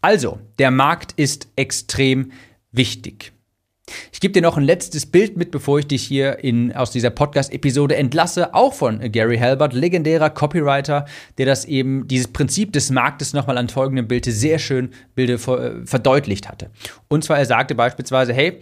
Also, 0.02 0.40
der 0.58 0.72
Markt 0.72 1.14
ist 1.18 1.48
extrem 1.56 2.32
wichtig. 2.72 3.34
Ich 4.12 4.20
gebe 4.20 4.34
dir 4.34 4.42
noch 4.42 4.58
ein 4.58 4.64
letztes 4.64 5.06
Bild 5.06 5.38
mit, 5.38 5.52
bevor 5.52 5.80
ich 5.80 5.88
dich 5.88 6.04
hier 6.04 6.44
in, 6.44 6.74
aus 6.74 6.92
dieser 6.92 7.10
Podcast-Episode 7.10 7.96
entlasse, 7.96 8.54
auch 8.54 8.74
von 8.74 9.00
Gary 9.12 9.38
Halbert, 9.38 9.74
legendärer 9.74 10.30
Copywriter, 10.30 11.06
der 11.38 11.46
das 11.46 11.66
eben, 11.66 12.08
dieses 12.08 12.28
Prinzip 12.28 12.74
des 12.74 12.90
Marktes 12.92 13.34
nochmal 13.34 13.58
an 13.58 13.70
folgendem 13.70 14.08
Bild 14.08 14.26
sehr 14.26 14.60
schön 14.60 14.92
Bilde 15.16 15.34
äh, 15.34 15.86
verdeutlicht 15.86 16.48
hatte. 16.48 16.70
Und 17.08 17.24
zwar, 17.24 17.40
er 17.40 17.46
sagte 17.46 17.76
beispielsweise, 17.76 18.34
hey, 18.34 18.60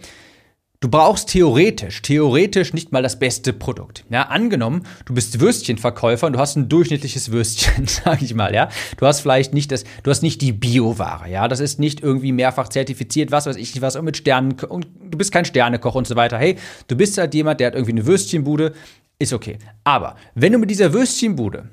Du 0.82 0.88
brauchst 0.88 1.28
theoretisch, 1.28 2.00
theoretisch 2.00 2.72
nicht 2.72 2.90
mal 2.90 3.02
das 3.02 3.18
beste 3.18 3.52
Produkt. 3.52 4.06
Ja, 4.08 4.22
angenommen, 4.22 4.86
du 5.04 5.12
bist 5.12 5.38
Würstchenverkäufer 5.38 6.26
und 6.26 6.32
du 6.32 6.38
hast 6.38 6.56
ein 6.56 6.70
durchschnittliches 6.70 7.30
Würstchen, 7.30 7.86
sag 7.86 8.22
ich 8.22 8.32
mal, 8.32 8.54
ja. 8.54 8.70
Du 8.96 9.06
hast 9.06 9.20
vielleicht 9.20 9.52
nicht 9.52 9.72
das, 9.72 9.84
du 10.02 10.10
hast 10.10 10.22
nicht 10.22 10.40
die 10.40 10.52
Bioware, 10.52 11.28
ja. 11.28 11.48
Das 11.48 11.60
ist 11.60 11.80
nicht 11.80 12.02
irgendwie 12.02 12.32
mehrfach 12.32 12.70
zertifiziert, 12.70 13.30
was 13.30 13.44
weiß 13.44 13.56
ich 13.56 13.74
nicht 13.74 13.82
was, 13.82 13.94
und 13.94 14.06
mit 14.06 14.16
Sternen, 14.16 14.58
und 14.58 14.86
du 15.04 15.18
bist 15.18 15.32
kein 15.32 15.44
Sternekoch 15.44 15.94
und 15.96 16.06
so 16.06 16.16
weiter. 16.16 16.38
Hey, 16.38 16.56
du 16.88 16.96
bist 16.96 17.18
halt 17.18 17.34
jemand, 17.34 17.60
der 17.60 17.66
hat 17.66 17.74
irgendwie 17.74 17.92
eine 17.92 18.06
Würstchenbude, 18.06 18.72
ist 19.18 19.34
okay. 19.34 19.58
Aber 19.84 20.16
wenn 20.34 20.54
du 20.54 20.58
mit 20.58 20.70
dieser 20.70 20.94
Würstchenbude 20.94 21.68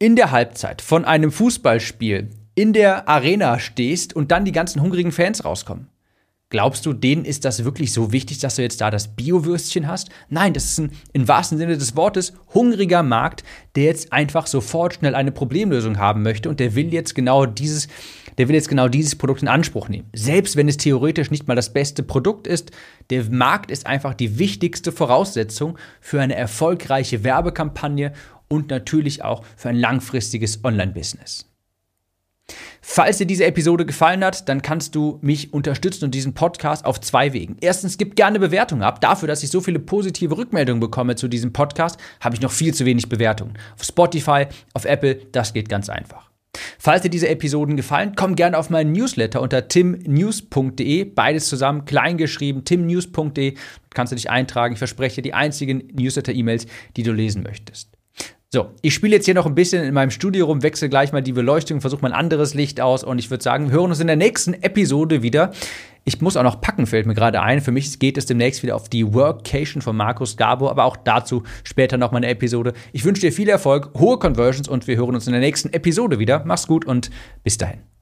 in 0.00 0.16
der 0.16 0.32
Halbzeit 0.32 0.82
von 0.82 1.04
einem 1.04 1.30
Fußballspiel 1.30 2.30
in 2.56 2.72
der 2.72 3.08
Arena 3.08 3.60
stehst 3.60 4.16
und 4.16 4.32
dann 4.32 4.44
die 4.44 4.50
ganzen 4.50 4.82
hungrigen 4.82 5.12
Fans 5.12 5.44
rauskommen, 5.44 5.93
Glaubst 6.54 6.86
du, 6.86 6.92
denen 6.92 7.24
ist 7.24 7.44
das 7.44 7.64
wirklich 7.64 7.92
so 7.92 8.12
wichtig, 8.12 8.38
dass 8.38 8.54
du 8.54 8.62
jetzt 8.62 8.80
da 8.80 8.88
das 8.88 9.08
Bio-Würstchen 9.08 9.88
hast? 9.88 10.10
Nein, 10.28 10.52
das 10.52 10.66
ist 10.66 10.78
ein 10.78 10.92
im 11.12 11.26
wahrsten 11.26 11.58
Sinne 11.58 11.76
des 11.76 11.96
Wortes 11.96 12.32
hungriger 12.54 13.02
Markt, 13.02 13.42
der 13.74 13.86
jetzt 13.86 14.12
einfach 14.12 14.46
sofort 14.46 14.94
schnell 14.94 15.16
eine 15.16 15.32
Problemlösung 15.32 15.98
haben 15.98 16.22
möchte 16.22 16.48
und 16.48 16.60
der 16.60 16.76
will 16.76 16.94
jetzt 16.94 17.16
genau 17.16 17.44
dieses, 17.44 17.88
der 18.38 18.46
will 18.46 18.54
jetzt 18.54 18.68
genau 18.68 18.86
dieses 18.86 19.16
Produkt 19.16 19.42
in 19.42 19.48
Anspruch 19.48 19.88
nehmen. 19.88 20.08
Selbst 20.12 20.54
wenn 20.54 20.68
es 20.68 20.76
theoretisch 20.76 21.32
nicht 21.32 21.48
mal 21.48 21.56
das 21.56 21.72
beste 21.72 22.04
Produkt 22.04 22.46
ist, 22.46 22.70
der 23.10 23.24
Markt 23.32 23.72
ist 23.72 23.88
einfach 23.88 24.14
die 24.14 24.38
wichtigste 24.38 24.92
Voraussetzung 24.92 25.76
für 26.00 26.20
eine 26.20 26.36
erfolgreiche 26.36 27.24
Werbekampagne 27.24 28.12
und 28.46 28.70
natürlich 28.70 29.24
auch 29.24 29.44
für 29.56 29.70
ein 29.70 29.76
langfristiges 29.76 30.62
Online-Business. 30.62 31.52
Falls 32.86 33.18
dir 33.18 33.26
diese 33.26 33.46
Episode 33.46 33.86
gefallen 33.86 34.22
hat, 34.22 34.48
dann 34.48 34.62
kannst 34.62 34.94
du 34.94 35.18
mich 35.22 35.52
unterstützen 35.52 36.04
und 36.04 36.14
diesen 36.14 36.34
Podcast 36.34 36.84
auf 36.84 37.00
zwei 37.00 37.32
Wegen. 37.32 37.56
Erstens, 37.60 37.98
gib 37.98 38.14
gerne 38.14 38.38
Bewertungen 38.38 38.82
ab. 38.82 39.00
Dafür, 39.00 39.26
dass 39.26 39.42
ich 39.42 39.50
so 39.50 39.60
viele 39.60 39.78
positive 39.78 40.36
Rückmeldungen 40.36 40.80
bekomme 40.80 41.16
zu 41.16 41.26
diesem 41.26 41.52
Podcast, 41.52 41.98
habe 42.20 42.34
ich 42.36 42.42
noch 42.42 42.52
viel 42.52 42.74
zu 42.74 42.84
wenig 42.84 43.08
Bewertungen. 43.08 43.54
Auf 43.74 43.84
Spotify, 43.84 44.46
auf 44.74 44.84
Apple, 44.84 45.16
das 45.32 45.54
geht 45.54 45.68
ganz 45.68 45.88
einfach. 45.88 46.30
Falls 46.78 47.02
dir 47.02 47.10
diese 47.10 47.28
Episoden 47.28 47.76
gefallen, 47.76 48.12
komm 48.14 48.36
gerne 48.36 48.58
auf 48.58 48.70
meinen 48.70 48.92
Newsletter 48.92 49.40
unter 49.40 49.66
timnews.de, 49.66 51.04
beides 51.04 51.48
zusammen, 51.48 51.84
klein 51.84 52.16
geschrieben, 52.16 52.64
timnews.de. 52.64 53.54
Kannst 53.90 54.12
du 54.12 54.16
dich 54.16 54.30
eintragen. 54.30 54.74
Ich 54.74 54.78
verspreche 54.78 55.16
dir 55.16 55.22
die 55.22 55.34
einzigen 55.34 55.88
Newsletter-E-Mails, 55.92 56.66
die 56.96 57.02
du 57.02 57.12
lesen 57.12 57.42
möchtest. 57.42 57.88
So, 58.54 58.70
ich 58.82 58.94
spiele 58.94 59.16
jetzt 59.16 59.24
hier 59.24 59.34
noch 59.34 59.46
ein 59.46 59.56
bisschen 59.56 59.82
in 59.82 59.92
meinem 59.92 60.12
Studio 60.12 60.46
rum, 60.46 60.62
wechsle 60.62 60.88
gleich 60.88 61.10
mal 61.10 61.20
die 61.20 61.32
Beleuchtung, 61.32 61.80
versuche 61.80 62.02
mal 62.02 62.12
ein 62.12 62.16
anderes 62.16 62.54
Licht 62.54 62.80
aus 62.80 63.02
und 63.02 63.18
ich 63.18 63.28
würde 63.28 63.42
sagen, 63.42 63.66
wir 63.66 63.78
hören 63.78 63.90
uns 63.90 63.98
in 63.98 64.06
der 64.06 64.14
nächsten 64.14 64.54
Episode 64.54 65.22
wieder. 65.22 65.50
Ich 66.04 66.20
muss 66.20 66.36
auch 66.36 66.44
noch 66.44 66.60
packen, 66.60 66.86
fällt 66.86 67.06
mir 67.06 67.14
gerade 67.14 67.42
ein. 67.42 67.60
Für 67.60 67.72
mich 67.72 67.98
geht 67.98 68.16
es 68.16 68.26
demnächst 68.26 68.62
wieder 68.62 68.76
auf 68.76 68.88
die 68.88 69.12
Workation 69.12 69.82
von 69.82 69.96
Markus 69.96 70.36
Gabo, 70.36 70.70
aber 70.70 70.84
auch 70.84 70.96
dazu 70.96 71.42
später 71.64 71.96
noch 71.96 72.12
mal 72.12 72.18
eine 72.18 72.28
Episode. 72.28 72.74
Ich 72.92 73.04
wünsche 73.04 73.22
dir 73.22 73.32
viel 73.32 73.48
Erfolg, 73.48 73.90
hohe 73.98 74.20
Conversions 74.20 74.68
und 74.68 74.86
wir 74.86 74.98
hören 74.98 75.16
uns 75.16 75.26
in 75.26 75.32
der 75.32 75.40
nächsten 75.40 75.72
Episode 75.72 76.20
wieder. 76.20 76.44
Mach's 76.46 76.68
gut 76.68 76.84
und 76.84 77.10
bis 77.42 77.58
dahin. 77.58 77.93